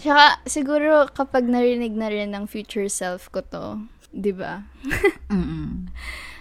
Tsaka, 0.00 0.40
siguro 0.48 1.04
kapag 1.12 1.44
narinig 1.44 1.92
na 1.92 2.08
rin 2.08 2.32
ng 2.32 2.48
future 2.48 2.88
self 2.88 3.28
ko 3.28 3.44
to, 3.44 3.84
di 4.12 4.32
ba? 4.32 4.66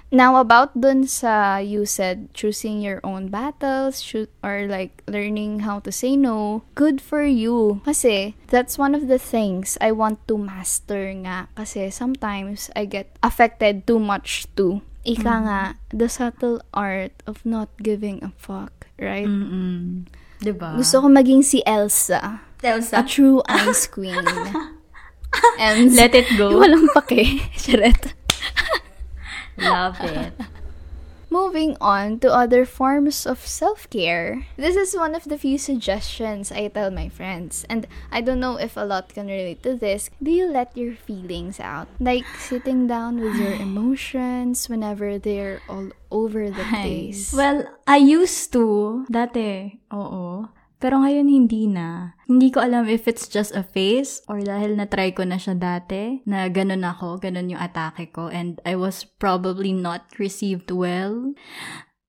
Now, 0.10 0.42
about 0.42 0.74
dun 0.74 1.06
sa, 1.06 1.62
you 1.62 1.86
said, 1.86 2.34
choosing 2.34 2.82
your 2.82 2.98
own 3.06 3.30
battles, 3.30 4.02
shoot, 4.02 4.34
or 4.42 4.66
like, 4.66 5.06
learning 5.06 5.70
how 5.70 5.78
to 5.86 5.94
say 5.94 6.18
no, 6.18 6.66
good 6.74 6.98
for 6.98 7.22
you. 7.22 7.82
Kasi, 7.86 8.34
that's 8.50 8.82
one 8.82 8.98
of 8.98 9.06
the 9.06 9.22
things 9.22 9.78
I 9.78 9.94
want 9.94 10.26
to 10.28 10.38
master 10.38 11.14
nga. 11.14 11.46
Kasi, 11.54 11.94
sometimes, 11.94 12.74
I 12.76 12.90
get 12.90 13.14
affected 13.22 13.86
too 13.86 14.02
much 14.02 14.50
too. 14.58 14.82
Ika 15.06 15.34
nga, 15.46 15.62
the 15.94 16.10
subtle 16.10 16.58
art 16.74 17.14
of 17.30 17.46
not 17.46 17.70
giving 17.78 18.26
a 18.26 18.34
fuck, 18.34 18.90
right? 18.98 19.30
Mm-mm. 19.30 20.10
Diba? 20.42 20.74
Gusto 20.74 21.06
ko 21.06 21.08
maging 21.08 21.46
si 21.46 21.62
Elsa. 21.70 22.42
Elsa. 22.66 22.98
A 22.98 23.04
true 23.06 23.46
ice 23.46 23.86
queen. 23.86 24.26
And, 25.60 25.94
Let 25.96 26.15
it 26.15 26.28
go. 26.38 26.56
walang 26.60 26.88
pake. 27.08 27.52
Charot. 27.56 28.13
Love 29.60 30.00
it. 30.02 30.34
Moving 31.30 31.78
on 31.78 32.18
to 32.26 32.34
other 32.34 32.65
forms 32.65 33.28
of 33.30 33.46
self 33.46 33.86
care. 33.94 34.48
This 34.58 34.74
is 34.76 34.98
one 34.98 35.13
of 35.13 35.30
the 35.30 35.38
few 35.38 35.60
suggestions 35.62 36.50
I 36.50 36.74
tell 36.74 36.89
my 36.89 37.06
friends, 37.06 37.70
and 37.70 37.86
I 38.10 38.22
don't 38.22 38.39
know 38.42 38.58
if 38.58 38.74
a 38.74 38.82
lot 38.82 39.13
can 39.13 39.28
relate 39.30 39.62
to 39.62 39.76
this. 39.78 40.10
Do 40.24 40.32
you 40.32 40.50
let 40.50 40.74
your 40.74 40.98
feelings 40.98 41.60
out? 41.60 41.86
Like 42.00 42.26
sitting 42.39 42.88
down 42.88 43.22
with 43.22 43.38
your 43.38 43.54
emotions 43.62 44.65
whenever 44.70 45.20
they're 45.22 45.62
all 45.70 45.94
over 46.10 46.50
the 46.50 46.65
place. 46.65 47.30
Well, 47.30 47.70
I 47.86 47.98
used 48.02 48.50
to. 48.58 49.06
Dati, 49.12 49.78
oo. 49.94 50.50
Pero 50.80 51.04
ngayon 51.04 51.28
hindi 51.28 51.68
na. 51.68 52.15
Hindi 52.24 52.56
ko 52.56 52.63
alam 52.63 52.88
if 52.88 53.04
it's 53.04 53.28
just 53.28 53.52
a 53.52 53.68
phase 53.68 54.24
or 54.32 54.39
dahil 54.39 54.80
na-try 54.80 55.12
ko 55.12 55.28
na 55.28 55.36
siya 55.36 55.60
dati 55.60 56.24
na 56.24 56.48
ganun 56.48 56.88
ako, 56.88 57.20
ganun 57.20 57.52
yung 57.52 57.60
atake 57.60 58.15
ko 58.15 58.32
and 58.32 58.63
I 58.63 58.80
was 58.80 59.04
probably 59.04 59.76
not 59.76 60.08
received 60.15 60.72
well. 60.72 61.36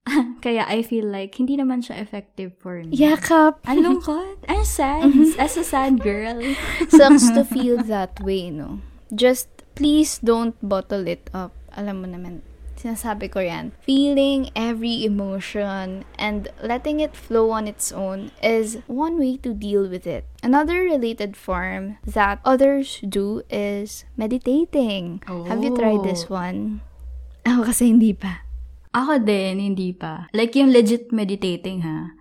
Kaya 0.45 0.71
I 0.71 0.87
feel 0.87 1.11
like 1.11 1.35
hindi 1.35 1.59
naman 1.59 1.83
siya 1.83 1.99
effective 1.99 2.55
for 2.63 2.79
me. 2.87 2.95
Yakap! 2.95 3.59
Ang 3.67 3.83
lungkot. 3.83 4.47
Ang 4.47 4.63
sad. 4.63 5.11
As 5.37 5.59
a 5.59 5.67
sad 5.67 5.99
girl. 5.99 6.39
Sucks 6.95 7.31
to 7.35 7.43
feel 7.43 7.83
that 7.91 8.23
way, 8.23 8.55
no? 8.55 8.81
Just 9.11 9.51
please 9.75 10.23
don't 10.23 10.55
bottle 10.63 11.11
it 11.11 11.27
up. 11.35 11.53
Alam 11.75 12.03
mo 12.03 12.07
naman, 12.07 12.47
sinasabi 12.81 13.29
ko 13.29 13.45
yan. 13.45 13.77
Feeling 13.85 14.49
every 14.57 15.05
emotion 15.05 16.09
and 16.17 16.49
letting 16.65 17.05
it 17.05 17.13
flow 17.13 17.53
on 17.53 17.69
its 17.69 17.93
own 17.93 18.33
is 18.41 18.81
one 18.89 19.21
way 19.21 19.37
to 19.45 19.53
deal 19.53 19.85
with 19.85 20.09
it. 20.09 20.25
Another 20.41 20.81
related 20.81 21.37
form 21.37 22.01
that 22.09 22.41
others 22.43 23.05
do 23.05 23.45
is 23.53 24.09
meditating. 24.17 25.21
Have 25.29 25.61
you 25.61 25.77
tried 25.77 26.01
this 26.01 26.33
Oh. 26.33 26.41
one? 26.41 26.81
Ako 27.45 27.69
kasi 27.69 27.93
hindi 27.93 28.17
pa. 28.17 28.49
Ako 28.97 29.21
din, 29.23 29.61
hindi 29.61 29.93
pa. 29.93 30.27
Like 30.33 30.57
yung 30.57 30.73
legit 30.73 31.13
meditating 31.13 31.85
ha. 31.85 32.17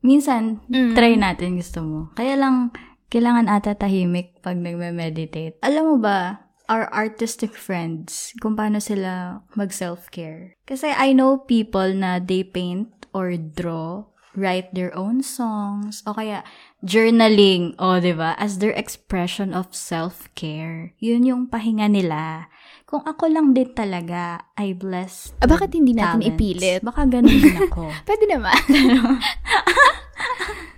Minsan, 0.00 0.64
Mm. 0.70 0.96
try 0.96 1.12
natin 1.12 1.60
gusto 1.60 1.84
mo. 1.84 2.00
Kaya 2.16 2.32
lang, 2.38 2.72
kailangan 3.12 3.52
ata 3.52 3.76
tahimik 3.76 4.40
pag 4.40 4.56
nagme-meditate. 4.56 5.60
Alam 5.60 5.84
mo 5.92 5.96
ba, 6.00 6.48
our 6.70 6.86
artistic 6.94 7.58
friends, 7.58 8.30
kung 8.38 8.54
paano 8.54 8.78
sila 8.78 9.42
mag-self-care. 9.58 10.54
Kasi 10.62 10.94
I 10.94 11.10
know 11.10 11.42
people 11.42 11.90
na 11.98 12.22
they 12.22 12.46
paint 12.46 13.10
or 13.10 13.34
draw, 13.34 14.06
write 14.38 14.70
their 14.70 14.94
own 14.94 15.26
songs, 15.26 16.06
o 16.06 16.14
kaya 16.14 16.46
journaling, 16.86 17.74
o 17.82 17.98
oh, 17.98 18.00
ba 18.14 18.38
as 18.38 18.62
their 18.62 18.70
expression 18.78 19.50
of 19.50 19.74
self-care. 19.74 20.94
Yun 21.02 21.26
yung 21.26 21.42
pahinga 21.50 21.90
nila. 21.90 22.46
Kung 22.86 23.02
ako 23.02 23.26
lang 23.26 23.50
din 23.50 23.74
talaga, 23.74 24.46
I 24.54 24.74
bless 24.74 25.34
Ah, 25.42 25.50
bakit 25.50 25.74
hindi 25.74 25.94
natin 25.94 26.22
talents. 26.22 26.38
ipilit? 26.38 26.80
Baka 26.86 27.02
ganun 27.06 27.38
din 27.38 27.58
ako. 27.66 27.90
Pwede 28.06 28.24
naman. 28.30 28.54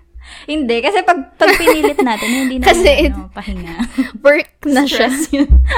hindi, 0.53 0.77
kasi 0.79 1.01
pag, 1.01 1.33
pag 1.35 1.57
pinilit 1.57 1.97
natin, 1.99 2.29
hindi 2.29 2.57
na 2.61 2.67
Kasi 2.69 2.89
yun, 2.89 3.05
it- 3.09 3.15
ano, 3.17 3.31
pahinga. 3.31 3.75
Work 4.21 4.51
na 4.69 4.85
siya. 4.85 5.09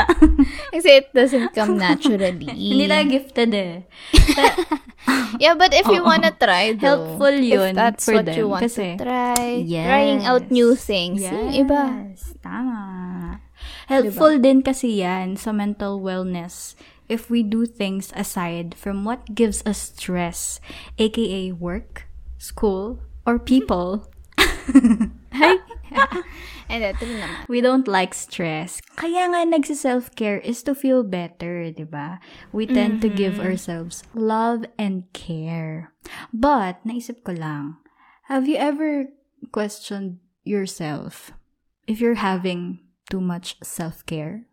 Kasi 0.75 0.89
it 0.91 1.09
doesn't 1.11 1.55
come 1.55 1.79
naturally. 1.79 2.45
hindi 2.45 2.85
tayo 2.85 3.05
gifted 3.07 3.51
eh. 3.55 3.75
Yeah, 5.39 5.55
but 5.55 5.75
if 5.75 5.85
you 5.87 6.01
Oo. 6.01 6.09
wanna 6.09 6.31
try 6.33 6.73
though, 6.73 7.19
Helpful 7.19 7.37
yun 7.37 7.71
if 7.71 7.77
that's 7.77 8.05
for 8.05 8.15
what 8.19 8.27
them. 8.27 8.37
you 8.39 8.47
want 8.49 8.63
Kasi- 8.63 8.97
to 8.97 9.05
try, 9.05 9.61
Yes. 9.61 9.87
trying 9.87 10.21
out 10.25 10.45
new 10.51 10.75
things, 10.75 11.21
yung 11.21 11.53
iba. 11.53 12.11
Yes, 12.11 12.35
tama. 12.41 13.41
Helpful 13.87 14.39
din 14.39 14.63
kasi 14.63 15.01
yan 15.01 15.37
sa 15.37 15.53
mental 15.53 16.01
wellness 16.01 16.73
if 17.05 17.29
we 17.29 17.45
do 17.45 17.69
things 17.69 18.09
aside 18.17 18.73
from 18.73 19.05
what 19.05 19.37
gives 19.37 19.61
us 19.69 19.93
stress, 19.93 20.57
aka 20.97 21.53
work, 21.53 22.09
school, 22.41 22.97
or 23.29 23.37
people. 23.37 24.09
And 26.69 26.83
then, 26.83 26.97
true 26.97 27.21
naman. 27.21 27.45
We 27.49 27.61
don't 27.61 27.87
like 27.87 28.17
stress. 28.17 28.81
Kaya 28.97 29.29
nga 29.31 29.45
nagsi-self-care 29.45 30.41
is 30.41 30.65
to 30.65 30.75
feel 30.75 31.05
better, 31.05 31.71
di 31.71 31.85
ba? 31.85 32.19
We 32.51 32.65
tend 32.67 33.05
to 33.05 33.09
give 33.13 33.39
ourselves 33.39 34.03
love 34.17 34.65
and 34.81 35.05
care. 35.13 35.93
But, 36.33 36.81
naisip 36.83 37.23
ko 37.23 37.37
lang, 37.37 37.85
have 38.33 38.49
you 38.49 38.57
ever 38.57 39.13
questioned 39.53 40.25
yourself 40.43 41.37
if 41.87 42.01
you're 42.01 42.25
having 42.25 42.81
too 43.13 43.21
much 43.21 43.61
self-care? 43.63 44.49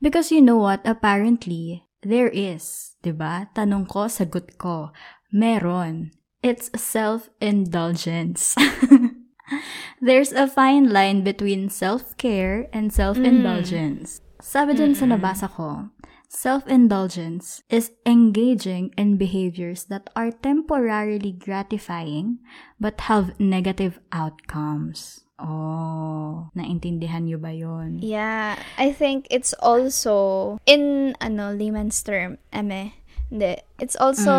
Because 0.00 0.30
you 0.30 0.44
know 0.44 0.60
what? 0.60 0.84
Apparently, 0.84 1.88
there 2.04 2.28
is, 2.28 2.96
di 3.02 3.12
ba? 3.12 3.48
Tanong 3.56 3.88
ko, 3.88 4.12
sagot 4.12 4.56
ko. 4.60 4.92
Meron. 5.32 6.12
It's 6.44 6.72
self-indulgence. 6.72 8.56
There's 10.00 10.32
a 10.32 10.46
fine 10.46 10.90
line 10.90 11.22
between 11.22 11.68
self-care 11.68 12.68
and 12.72 12.92
self-indulgence. 12.92 14.20
Mm-hmm. 14.20 14.42
Sabi 14.42 14.72
dun 14.74 14.94
sa 14.94 15.04
mm-hmm. 15.04 15.20
nabasa 15.20 15.46
ko, 15.52 15.92
self-indulgence 16.30 17.62
is 17.68 17.92
engaging 18.06 18.94
in 18.96 19.18
behaviors 19.18 19.84
that 19.90 20.08
are 20.14 20.30
temporarily 20.30 21.32
gratifying 21.32 22.38
but 22.78 23.10
have 23.10 23.38
negative 23.38 24.00
outcomes. 24.12 25.26
Oh, 25.40 26.52
naintindihan 26.52 27.24
nyo 27.24 27.40
ba 27.40 27.52
yun? 27.52 27.96
Yeah, 28.04 28.60
I 28.76 28.92
think 28.92 29.24
it's 29.32 29.56
also, 29.56 30.60
in, 30.68 31.16
ano, 31.16 31.56
layman's 31.56 31.96
term, 32.04 32.36
eme, 32.52 32.92
hindi, 33.32 33.56
it's 33.80 33.96
also 33.96 34.36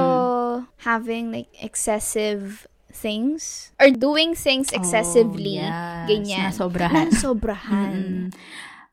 mm. 0.61 0.67
having, 0.85 1.33
like, 1.33 1.49
excessive 1.57 2.69
things 2.93 3.71
or 3.79 3.89
doing 3.89 4.35
things 4.35 4.69
excessively. 4.71 5.57
Oh, 5.57 5.65
yes. 5.65 6.07
Ganyan. 6.07 6.45
Nasobrahan. 6.51 7.07
Nasobrahan. 7.11 7.93
Mm. 7.95 8.27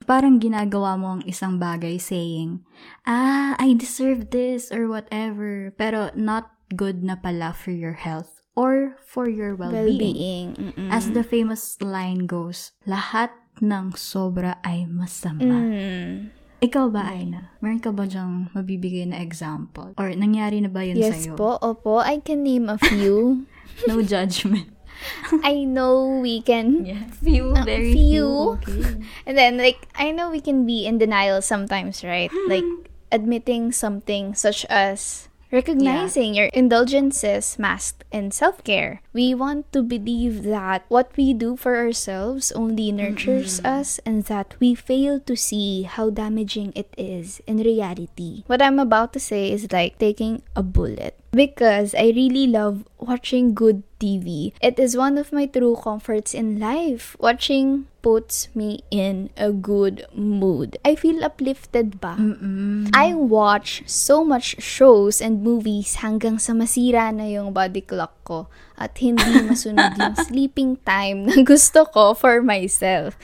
Parang 0.09 0.41
ginagawa 0.41 0.97
mo 0.97 1.21
ang 1.21 1.25
isang 1.29 1.61
bagay 1.61 2.01
saying, 2.01 2.65
ah, 3.05 3.53
I 3.61 3.77
deserve 3.77 4.33
this 4.33 4.73
or 4.73 4.89
whatever. 4.89 5.75
Pero 5.77 6.09
not 6.17 6.49
good 6.73 7.05
na 7.05 7.21
pala 7.21 7.53
for 7.53 7.77
your 7.77 8.01
health 8.01 8.41
or 8.57 8.97
for 9.05 9.29
your 9.29 9.53
well-being. 9.53 10.57
Well-being. 10.57 10.91
As 10.91 11.13
the 11.13 11.21
famous 11.21 11.77
line 11.85 12.25
goes, 12.25 12.73
lahat 12.89 13.31
ng 13.61 13.93
sobra 13.95 14.59
ay 14.65 14.89
masama. 14.89 15.45
Mm. 15.45 16.39
Ikaw 16.59 16.91
ba, 16.91 17.07
Aina? 17.15 17.55
Meron 17.63 17.79
ka 17.79 17.95
ba 17.95 18.03
dyang 18.03 18.51
mabibigay 18.51 19.07
na 19.07 19.23
example? 19.23 19.95
Or 19.95 20.11
nangyari 20.11 20.59
na 20.59 20.67
ba 20.67 20.83
yun 20.83 20.99
Yes 20.99 21.31
sa'yo? 21.31 21.39
po, 21.39 21.55
opo. 21.63 22.03
I 22.03 22.19
can 22.19 22.43
name 22.43 22.67
a 22.67 22.83
few. 22.83 23.47
No 23.87 24.03
judgment. 24.03 24.69
I 25.47 25.63
know 25.63 26.19
we 26.19 26.43
can 26.43 26.85
Yeah. 26.85 27.07
Few, 27.23 27.55
Uh, 27.55 27.63
very 27.63 27.93
few. 27.95 28.59
few. 28.65 28.83
Okay. 28.83 29.05
And 29.27 29.39
then, 29.39 29.57
like, 29.59 29.87
I 29.95 30.11
know 30.11 30.31
we 30.31 30.41
can 30.43 30.67
be 30.67 30.87
in 30.87 30.99
denial 30.99 31.41
sometimes, 31.43 32.03
right? 32.03 32.31
like, 32.49 32.67
admitting 33.13 33.73
something 33.73 34.35
such 34.35 34.67
as 34.69 35.29
recognizing 35.49 36.35
your 36.35 36.53
indulgences 36.53 37.57
masked 37.59 38.05
in 38.13 38.31
self 38.31 38.61
care. 38.65 39.01
We 39.17 39.33
want 39.33 39.73
to 39.73 39.81
believe 39.83 40.45
that 40.45 40.85
what 40.93 41.09
we 41.17 41.33
do 41.33 41.57
for 41.57 41.77
ourselves 41.77 42.53
only 42.53 42.93
nurtures 42.93 43.57
us 43.65 43.97
and 44.05 44.25
that 44.29 44.55
we 44.61 44.75
fail 44.75 45.21
to 45.25 45.37
see 45.37 45.85
how 45.89 46.11
damaging 46.11 46.73
it 46.77 46.93
is 46.99 47.41
in 47.47 47.65
reality. 47.65 48.45
What 48.47 48.61
I'm 48.61 48.79
about 48.79 49.13
to 49.15 49.21
say 49.21 49.49
is 49.51 49.73
like 49.73 49.97
taking 49.99 50.43
a 50.55 50.63
bullet 50.63 51.17
because 51.33 51.95
I 51.95 52.13
really 52.15 52.47
love 52.47 52.85
watching 52.99 53.55
good 53.55 53.83
TV. 54.01 54.53
It 54.63 54.79
is 54.79 54.97
one 54.97 55.19
of 55.19 55.33
my 55.33 55.47
true 55.47 55.77
comforts 55.77 56.35
in 56.35 56.59
life. 56.59 57.17
Watching 57.19 57.87
puts 58.01 58.49
me 58.55 58.81
in 58.91 59.31
a 59.37 59.51
good 59.53 60.07
mood. 60.15 60.79
I 60.85 60.95
feel 60.95 61.25
uplifted 61.25 62.01
ba? 62.01 62.17
Mm-mm. 62.19 62.91
I 62.95 63.15
watch 63.15 63.83
so 63.87 64.25
much 64.25 64.63
shows 64.63 65.21
and 65.21 65.43
movies 65.43 66.01
hanggang 66.01 66.39
sa 66.41 66.55
masira 66.55 67.11
na 67.13 67.27
yung 67.27 67.53
body 67.53 67.83
clock 67.83 68.15
ko 68.25 68.47
at 68.79 68.97
hindi 69.03 69.27
masunod 69.51 69.99
yung 69.99 70.17
sleeping 70.17 70.79
time 70.87 71.27
na 71.27 71.43
gusto 71.43 71.85
ko 71.91 72.15
for 72.15 72.41
myself. 72.41 73.19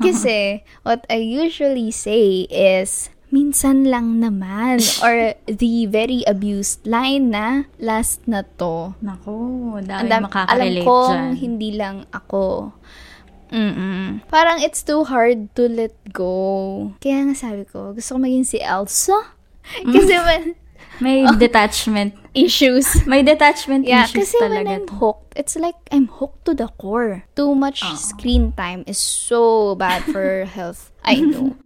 Kasi 0.00 0.64
what 0.82 1.04
I 1.12 1.20
usually 1.20 1.92
say 1.92 2.48
is, 2.48 3.12
minsan 3.30 3.86
lang 3.86 4.18
naman 4.18 4.78
or 5.06 5.34
the 5.46 5.86
very 5.86 6.22
abused 6.26 6.82
line 6.84 7.30
na 7.30 7.70
last 7.78 8.26
na 8.26 8.42
to. 8.58 8.94
Nako, 8.98 9.78
Ang 9.78 9.86
dami 9.86 10.06
dam- 10.06 10.26
makakarelate 10.26 10.82
alam 10.82 10.86
kong 10.86 11.10
dyan. 11.10 11.30
hindi 11.38 11.70
lang 11.72 11.96
ako. 12.10 12.74
Mm-mm. 13.50 14.22
Parang 14.26 14.62
it's 14.62 14.82
too 14.82 15.02
hard 15.02 15.50
to 15.54 15.66
let 15.66 15.90
go. 16.10 16.94
Kaya 16.98 17.26
nga 17.26 17.34
sabi 17.34 17.66
ko, 17.66 17.90
gusto 17.90 18.14
ko 18.14 18.18
maging 18.18 18.46
si 18.46 18.58
Elsa. 18.58 19.34
Kasi 19.94 20.14
when 20.16 20.54
May 21.00 21.24
detachment. 21.40 22.14
issues. 22.30 22.86
May 23.10 23.26
detachment 23.26 23.82
Yeah, 23.82 24.06
issues 24.06 24.30
kasi 24.30 24.38
when 24.38 24.52
talaga. 24.54 24.70
I'm 24.70 24.86
hooked, 25.02 25.34
it's 25.34 25.56
like 25.56 25.74
I'm 25.90 26.06
hooked 26.06 26.46
to 26.46 26.54
the 26.54 26.70
core. 26.70 27.26
Too 27.34 27.56
much 27.56 27.82
screen 27.98 28.54
time 28.54 28.86
is 28.86 29.00
so 29.02 29.74
bad 29.74 30.06
for 30.06 30.46
health. 30.46 30.92
I 31.02 31.18
know. 31.18 31.58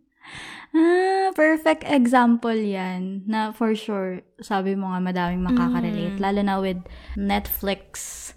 Ah, 0.74 1.30
perfect 1.38 1.86
example 1.86 2.54
yan. 2.58 3.22
Na 3.30 3.54
for 3.54 3.74
sure, 3.78 4.26
sabi 4.42 4.74
mo 4.74 4.90
nga 4.90 5.00
madaming 5.02 5.44
makakarelate. 5.46 6.18
Lalo 6.18 6.40
na 6.42 6.56
with 6.58 6.82
Netflix 7.14 7.84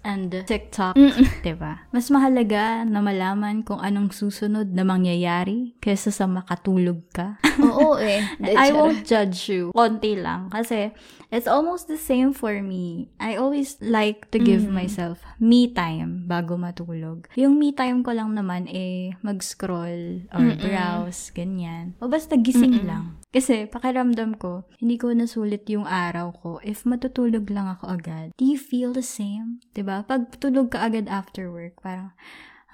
and 0.06 0.30
TikTok. 0.46 0.94
Diba? 1.46 1.88
Mas 1.90 2.12
mahalaga 2.12 2.86
na 2.86 3.02
malaman 3.02 3.66
kung 3.66 3.82
anong 3.82 4.14
susunod 4.14 4.70
na 4.70 4.86
mangyayari 4.86 5.74
kaysa 5.82 6.14
sa 6.14 6.30
makatulog 6.30 7.02
ka. 7.10 7.42
Oo 7.62 7.98
eh. 7.98 8.22
I 8.42 8.70
won't 8.70 9.02
judge 9.02 9.50
you. 9.50 9.74
Konti 9.74 10.14
lang. 10.14 10.52
Kasi, 10.54 10.94
it's 11.34 11.50
almost 11.50 11.90
the 11.90 11.98
same 11.98 12.30
for 12.30 12.62
me. 12.62 13.10
I 13.18 13.34
always 13.34 13.74
like 13.82 14.30
to 14.30 14.38
give 14.38 14.68
myself 14.70 15.18
me 15.42 15.70
time 15.72 16.28
bago 16.30 16.54
matulog. 16.54 17.26
Yung 17.34 17.58
me 17.58 17.74
time 17.74 18.06
ko 18.06 18.14
lang 18.14 18.38
naman, 18.38 18.70
eh, 18.70 19.16
mag-scroll 19.24 20.30
or 20.30 20.44
browse, 20.60 21.34
ganyan. 21.34 21.98
O 21.98 22.06
basta 22.06 22.38
gising 22.38 22.86
lang. 22.86 23.18
Kasi, 23.28 23.68
pakiramdam 23.68 24.40
ko, 24.40 24.64
hindi 24.80 24.96
ko 24.96 25.12
nasulit 25.12 25.68
yung 25.68 25.84
araw 25.88 26.36
ko 26.36 26.50
if 26.60 26.84
matutulog 26.84 27.48
lang 27.48 27.66
ako 27.66 27.96
agad. 27.96 28.36
Do 28.36 28.44
you 28.44 28.60
feel 28.60 28.92
the 28.92 29.02
same? 29.02 29.64
ba? 29.74 30.04
Pag 30.04 30.36
tulog 30.36 30.70
ka 30.70 30.84
agad 30.84 31.08
after 31.08 31.48
work, 31.48 31.80
parang, 31.80 32.12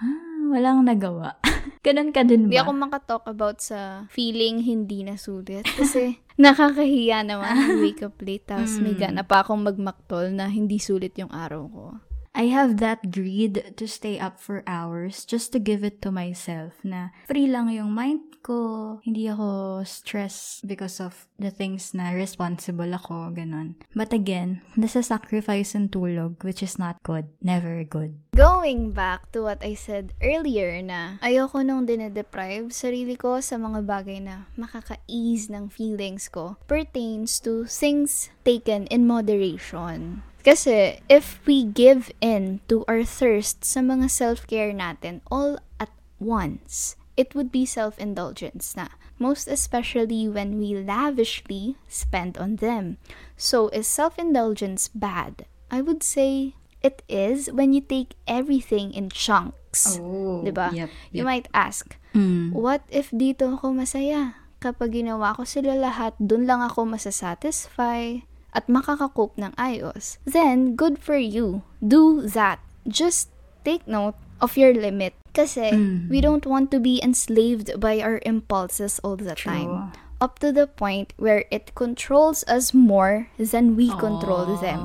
ah, 0.02 0.50
walang 0.50 0.82
nagawa. 0.84 1.38
Ganun 1.86 2.10
ka 2.10 2.26
din 2.26 2.46
ba? 2.46 2.50
Hindi 2.50 2.60
ako 2.60 2.72
makatalk 2.74 3.24
about 3.30 3.62
sa 3.62 4.10
feeling 4.10 4.60
hindi 4.60 5.06
nasulit. 5.06 5.64
Kasi 5.78 6.18
nakakahiya 6.36 7.22
naman 7.22 7.80
wake 7.80 8.02
up 8.08 8.18
late 8.20 8.44
tapos 8.44 8.82
may 8.82 8.98
gana 8.98 9.22
pa 9.22 9.46
akong 9.46 9.62
magmaktol 9.62 10.34
na 10.34 10.50
hindi 10.50 10.82
sulit 10.82 11.14
yung 11.16 11.30
araw 11.30 11.62
ko. 11.70 11.84
I 12.34 12.50
have 12.50 12.82
that 12.82 13.14
greed 13.14 13.78
to 13.78 13.86
stay 13.86 14.18
up 14.18 14.42
for 14.42 14.66
hours 14.66 15.22
just 15.22 15.54
to 15.54 15.62
give 15.62 15.86
it 15.86 16.02
to 16.02 16.10
myself 16.10 16.82
na 16.82 17.14
free 17.30 17.46
lang 17.46 17.70
yung 17.70 17.94
mind 17.94 18.42
ko, 18.42 18.98
hindi 19.06 19.30
ako 19.30 19.80
stressed 19.86 20.66
because 20.66 20.98
of 20.98 21.30
the 21.38 21.54
things 21.54 21.94
na 21.94 22.10
responsible 22.10 22.90
ako, 22.90 23.32
ganun. 23.32 23.78
But 23.94 24.10
again, 24.10 24.66
nasa 24.74 25.06
sacrifice 25.06 25.78
yung 25.78 25.94
tulog, 25.94 26.42
which 26.42 26.60
is 26.60 26.74
not 26.74 26.98
good. 27.06 27.30
Never 27.38 27.86
good. 27.86 28.18
Going 28.34 28.90
back 28.90 29.30
to 29.32 29.46
what 29.46 29.62
I 29.62 29.78
said 29.78 30.12
earlier 30.18 30.82
na 30.82 31.22
ayoko 31.22 31.62
nung 31.62 31.86
dinedeprive 31.86 32.74
sarili 32.74 33.14
ko 33.14 33.38
sa 33.38 33.56
mga 33.56 33.86
bagay 33.86 34.18
na 34.18 34.50
makaka-ease 34.58 35.54
ng 35.54 35.70
feelings 35.70 36.26
ko 36.26 36.58
pertains 36.66 37.38
to 37.46 37.64
things 37.70 38.28
taken 38.42 38.90
in 38.90 39.06
moderation. 39.06 40.26
Kasi 40.44 41.00
if 41.08 41.40
we 41.48 41.64
give 41.64 42.12
in 42.20 42.60
to 42.68 42.84
our 42.84 43.00
thirst 43.02 43.64
sa 43.64 43.80
mga 43.80 44.12
self-care 44.12 44.76
natin 44.76 45.24
all 45.32 45.56
at 45.80 45.88
once, 46.20 47.00
it 47.16 47.32
would 47.32 47.48
be 47.48 47.64
self-indulgence 47.64 48.76
na. 48.76 48.92
Most 49.16 49.48
especially 49.48 50.28
when 50.28 50.60
we 50.60 50.76
lavishly 50.76 51.80
spend 51.88 52.36
on 52.36 52.60
them. 52.60 53.00
So 53.40 53.72
is 53.72 53.88
self-indulgence 53.88 54.92
bad? 54.92 55.48
I 55.72 55.80
would 55.80 56.04
say 56.04 56.52
it 56.84 57.00
is 57.08 57.48
when 57.48 57.72
you 57.72 57.80
take 57.80 58.12
everything 58.28 58.92
in 58.92 59.08
chunks. 59.08 59.96
Oh, 59.96 60.44
Diba? 60.44 60.68
Yep, 60.76 60.90
You 61.14 61.24
might 61.24 61.48
ask, 61.56 61.96
Mm. 62.12 62.52
what 62.52 62.84
if 62.92 63.08
dito 63.10 63.56
ako 63.58 63.74
masaya? 63.74 64.36
Kapag 64.60 64.92
ginawa 64.92 65.34
ko 65.34 65.48
sila 65.48 65.72
lahat, 65.72 66.14
dun 66.20 66.44
lang 66.44 66.60
ako 66.60 66.84
masasatisfy 66.84 68.22
at 68.54 68.70
makakakope 68.70 69.36
ng 69.36 69.52
ayos. 69.58 70.16
Then, 70.24 70.78
good 70.78 70.96
for 71.02 71.18
you. 71.18 71.66
Do 71.82 72.22
that. 72.32 72.62
Just 72.86 73.28
take 73.66 73.84
note 73.84 74.16
of 74.40 74.56
your 74.56 74.72
limit. 74.72 75.18
Kasi, 75.34 75.74
Mm. 75.74 76.06
we 76.08 76.22
don't 76.22 76.46
want 76.46 76.70
to 76.70 76.78
be 76.78 77.02
enslaved 77.02 77.74
by 77.82 77.98
our 77.98 78.22
impulses 78.22 79.02
all 79.02 79.18
the 79.18 79.34
time. 79.34 79.90
Up 80.22 80.38
to 80.38 80.54
the 80.54 80.70
point 80.70 81.10
where 81.18 81.44
it 81.50 81.74
controls 81.74 82.46
us 82.46 82.70
more 82.70 83.28
than 83.36 83.74
we 83.74 83.90
control 83.98 84.46
them. 84.62 84.80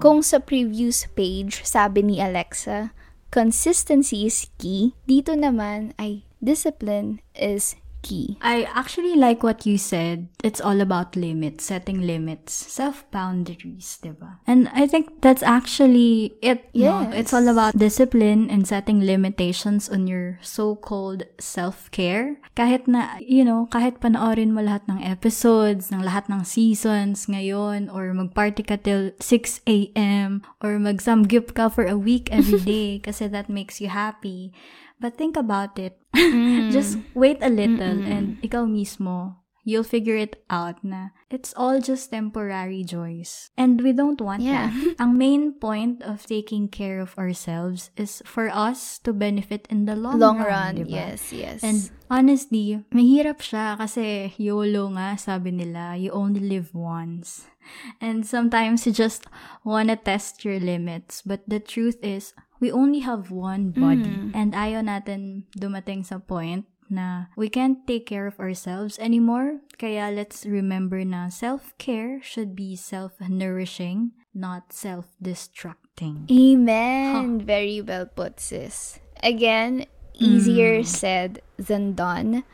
Kung 0.00 0.24
sa 0.24 0.40
previous 0.40 1.04
page, 1.12 1.62
sabi 1.62 2.00
ni 2.00 2.16
Alexa, 2.18 2.96
consistency 3.28 4.24
is 4.24 4.48
key. 4.56 4.96
Dito 5.04 5.36
naman 5.36 5.92
ay 6.00 6.24
discipline 6.40 7.20
is 7.36 7.76
key. 8.04 8.36
I 8.44 8.68
actually 8.68 9.16
like 9.16 9.40
what 9.40 9.64
you 9.64 9.80
said. 9.80 10.28
It's 10.44 10.60
all 10.60 10.84
about 10.84 11.16
limits, 11.16 11.64
setting 11.64 12.04
limits, 12.04 12.52
self-boundaries, 12.52 13.98
diba? 14.04 14.44
And 14.44 14.68
I 14.76 14.86
think 14.86 15.24
that's 15.24 15.42
actually 15.42 16.36
it. 16.44 16.68
no? 16.76 17.08
Yes. 17.08 17.16
It's 17.16 17.32
all 17.32 17.48
about 17.48 17.72
discipline 17.72 18.52
and 18.52 18.68
setting 18.68 19.00
limitations 19.00 19.88
on 19.88 20.04
your 20.06 20.38
so-called 20.44 21.24
self-care. 21.40 22.36
Kahit 22.52 22.84
na, 22.84 23.16
you 23.24 23.42
know, 23.42 23.66
kahit 23.72 24.04
panoorin 24.04 24.52
mo 24.52 24.60
lahat 24.60 24.84
ng 24.92 25.00
episodes, 25.00 25.88
ng 25.88 26.04
lahat 26.04 26.28
ng 26.28 26.44
seasons 26.44 27.24
ngayon, 27.24 27.88
or 27.88 28.12
mag-party 28.12 28.62
ka 28.62 28.76
till 28.76 29.16
6 29.16 29.64
a.m., 29.64 30.44
or 30.60 30.76
mag-samgyup 30.76 31.56
ka 31.56 31.72
for 31.72 31.88
a 31.88 31.96
week 31.96 32.28
every 32.28 32.60
day 32.68 33.00
kasi 33.00 33.24
that 33.32 33.48
makes 33.48 33.80
you 33.80 33.88
happy. 33.88 34.52
But 35.00 35.16
think 35.16 35.36
about 35.36 35.78
it. 35.78 35.98
Mm. 36.14 36.70
Just 36.70 36.98
wait 37.14 37.42
a 37.42 37.50
little 37.50 37.98
and 38.06 38.38
ikaw 38.42 38.62
mismo, 38.64 39.42
you'll 39.66 39.86
figure 39.86 40.14
it 40.14 40.44
out 40.46 40.78
na 40.86 41.10
it's 41.34 41.50
all 41.58 41.82
just 41.82 42.14
temporary 42.14 42.86
joys. 42.86 43.50
And 43.58 43.82
we 43.82 43.90
don't 43.90 44.22
want 44.22 44.46
Yeah. 44.46 44.70
that. 44.70 44.94
Ang 45.02 45.18
main 45.18 45.58
point 45.58 45.98
of 46.06 46.22
taking 46.22 46.70
care 46.70 47.02
of 47.02 47.18
ourselves 47.18 47.90
is 47.98 48.22
for 48.22 48.46
us 48.46 49.02
to 49.02 49.10
benefit 49.10 49.66
in 49.66 49.90
the 49.90 49.98
long, 49.98 50.22
Long 50.22 50.38
run. 50.38 50.46
run, 50.46 50.72
diba? 50.86 50.94
yes, 50.94 51.34
yes. 51.34 51.58
And 51.66 51.90
honestly, 52.06 52.86
mahirap 52.94 53.42
siya 53.42 53.74
kasi 53.74 54.30
YOLO 54.38 54.94
nga, 54.94 55.18
sabi 55.18 55.50
nila, 55.50 55.98
you 55.98 56.14
only 56.14 56.38
live 56.40 56.70
once. 56.70 57.50
And 57.98 58.22
sometimes 58.22 58.86
you 58.86 58.92
just 58.94 59.26
wanna 59.66 59.96
test 59.98 60.44
your 60.46 60.60
limits. 60.62 61.24
But 61.26 61.42
the 61.48 61.58
truth 61.58 61.98
is, 62.04 62.36
we 62.60 62.70
only 62.70 63.00
have 63.00 63.32
one 63.32 63.72
body. 63.72 64.08
Mm. 64.08 64.30
And 64.36 64.52
ayaw 64.54 64.84
natin 64.84 65.48
dumating 65.56 66.04
sa 66.06 66.20
point 66.20 66.64
na 66.94 67.26
we 67.34 67.50
can't 67.50 67.82
take 67.86 68.06
care 68.06 68.26
of 68.30 68.38
ourselves 68.38 68.94
anymore. 69.02 69.58
Kaya 69.76 70.14
let's 70.14 70.46
remember 70.46 71.02
na 71.02 71.26
self-care 71.28 72.22
should 72.22 72.54
be 72.54 72.78
self-nourishing, 72.78 74.14
not 74.30 74.70
self-destructing. 74.70 76.30
Amen. 76.30 77.42
Very 77.42 77.80
well 77.82 78.06
put, 78.06 78.38
sis. 78.38 79.00
Again, 79.22 79.86
easier 80.14 80.80
Mm. 80.80 80.86
said 80.86 81.30
than 81.58 81.94
done. 81.98 82.44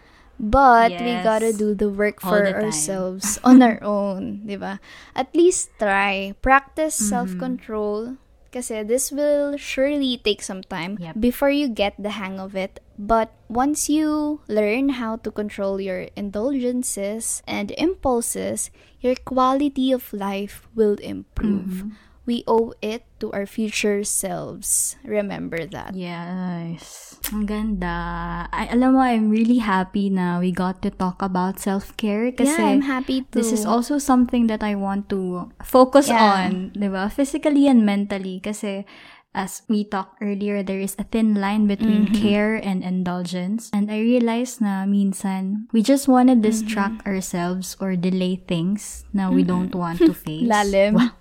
But 0.40 0.96
we 0.96 1.20
gotta 1.20 1.52
do 1.52 1.76
the 1.76 1.92
work 1.92 2.24
for 2.24 2.40
the 2.40 2.56
ourselves 2.56 3.36
on 3.44 3.60
our 3.60 3.76
own, 3.84 4.48
di 4.48 4.56
ba? 4.56 4.80
At 5.12 5.36
least 5.36 5.68
try. 5.76 6.32
Practice 6.40 6.96
Mm-hmm. 6.96 7.12
self-control. 7.12 8.16
Kasi 8.50 8.82
this 8.82 9.14
will 9.14 9.56
surely 9.56 10.18
take 10.18 10.42
some 10.42 10.66
time 10.66 10.98
Yep. 10.98 11.22
before 11.22 11.50
you 11.54 11.70
get 11.70 11.94
the 11.98 12.18
hang 12.18 12.42
of 12.42 12.58
it. 12.58 12.82
But 12.98 13.30
once 13.48 13.88
you 13.88 14.42
learn 14.50 14.98
how 15.00 15.22
to 15.22 15.30
control 15.30 15.80
your 15.80 16.10
indulgences 16.18 17.42
and 17.46 17.70
impulses, 17.78 18.70
your 19.00 19.14
quality 19.14 19.92
of 19.94 20.12
life 20.12 20.66
will 20.74 20.98
improve. 20.98 21.86
Mm-hmm. 21.86 22.09
We 22.26 22.44
owe 22.46 22.74
it 22.80 23.02
to 23.18 23.32
our 23.32 23.46
future 23.46 24.04
selves. 24.04 24.94
Remember 25.02 25.66
that. 25.66 25.96
Yes. 25.96 27.18
Ang 27.32 27.46
ganda. 27.46 28.46
I, 28.52 28.70
alam 28.70 28.94
mo, 28.94 29.00
I'm 29.00 29.30
really 29.30 29.58
happy 29.58 30.10
na 30.10 30.38
we 30.38 30.52
got 30.52 30.80
to 30.82 30.90
talk 30.90 31.20
about 31.22 31.58
self-care 31.58 32.32
kasi 32.32 32.54
yeah, 32.54 32.70
I'm 32.70 32.86
happy 32.86 33.22
to. 33.22 33.32
this 33.34 33.52
is 33.52 33.64
also 33.66 33.98
something 33.98 34.46
that 34.48 34.62
I 34.62 34.74
want 34.74 35.08
to 35.10 35.50
focus 35.64 36.08
Yeah. 36.08 36.22
on, 36.22 36.72
di 36.72 36.88
ba? 36.88 37.08
Physically 37.10 37.66
and 37.68 37.84
mentally 37.84 38.40
kasi 38.40 38.84
as 39.32 39.62
we 39.70 39.84
talked 39.84 40.18
earlier, 40.18 40.62
there 40.62 40.80
is 40.80 40.96
a 40.98 41.04
thin 41.06 41.38
line 41.38 41.66
between 41.66 42.10
Mm-hmm. 42.10 42.18
care 42.18 42.56
and 42.58 42.82
indulgence. 42.82 43.70
And 43.72 43.90
I 43.90 44.00
realized 44.02 44.58
na 44.60 44.84
minsan, 44.86 45.70
we 45.72 45.82
just 45.82 46.06
want 46.08 46.30
to 46.30 46.36
distract 46.36 47.02
Mm-hmm. 47.02 47.10
ourselves 47.10 47.76
or 47.80 47.94
delay 47.94 48.42
things 48.42 49.04
na 49.14 49.30
we 49.30 49.42
don't 49.42 49.74
want 49.74 49.98
to 50.02 50.14
face. 50.26 50.46
Lalim. 50.46 50.94
Wow. 50.98 51.10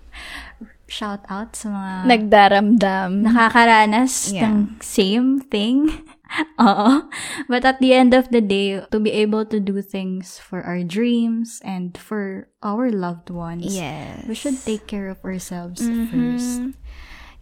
Shout 0.90 1.22
out 1.30 1.54
sa 1.54 1.70
mga 1.70 1.92
Nagdaramdam. 2.10 3.22
nakakaranas 3.22 4.34
Yeah. 4.34 4.50
ng 4.50 4.82
same 4.82 5.38
thing. 5.38 6.02
Oo. 6.62 7.06
But 7.46 7.62
at 7.62 7.78
the 7.78 7.94
end 7.94 8.10
of 8.10 8.30
the 8.34 8.42
day, 8.42 8.82
to 8.90 8.98
be 8.98 9.10
able 9.14 9.46
to 9.50 9.58
do 9.58 9.78
things 9.82 10.38
for 10.38 10.62
our 10.66 10.82
dreams 10.82 11.62
and 11.62 11.94
for 11.94 12.50
our 12.62 12.90
loved 12.90 13.30
ones, 13.30 13.70
yes. 13.70 14.26
we 14.26 14.34
should 14.34 14.58
take 14.62 14.86
care 14.86 15.06
of 15.10 15.22
ourselves 15.22 15.78
Mhm. 15.82 16.06
first. 16.10 16.58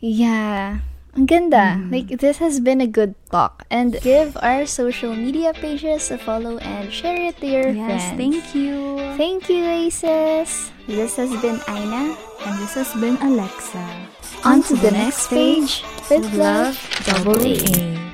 Yeah. 0.00 0.84
Ganda. 1.26 1.74
Mm-hmm. 1.78 1.92
Like, 1.92 2.08
this 2.20 2.38
has 2.38 2.60
been 2.60 2.80
a 2.80 2.86
good 2.86 3.14
talk. 3.30 3.66
And 3.70 3.98
give 4.02 4.36
our 4.42 4.66
social 4.66 5.14
media 5.14 5.52
pages 5.54 6.10
a 6.10 6.18
follow 6.18 6.58
and 6.58 6.92
share 6.92 7.16
it 7.16 7.38
to 7.40 7.46
your 7.46 7.68
Yes, 7.70 8.12
friends. 8.12 8.18
thank 8.18 8.54
you. 8.54 8.98
Thank 9.16 9.48
you, 9.48 9.64
Aces. 9.64 10.70
This 10.86 11.16
has 11.16 11.30
been 11.42 11.60
Aina. 11.68 12.16
And 12.46 12.54
this 12.62 12.74
has 12.74 12.92
been 12.94 13.16
Alexa. 13.18 13.82
On 14.44 14.62
to 14.62 14.74
the 14.76 14.90
next 14.92 15.28
page 15.28 15.82
with 16.08 16.32
love, 16.34 16.78
double. 17.04 17.42
A. 17.42 18.07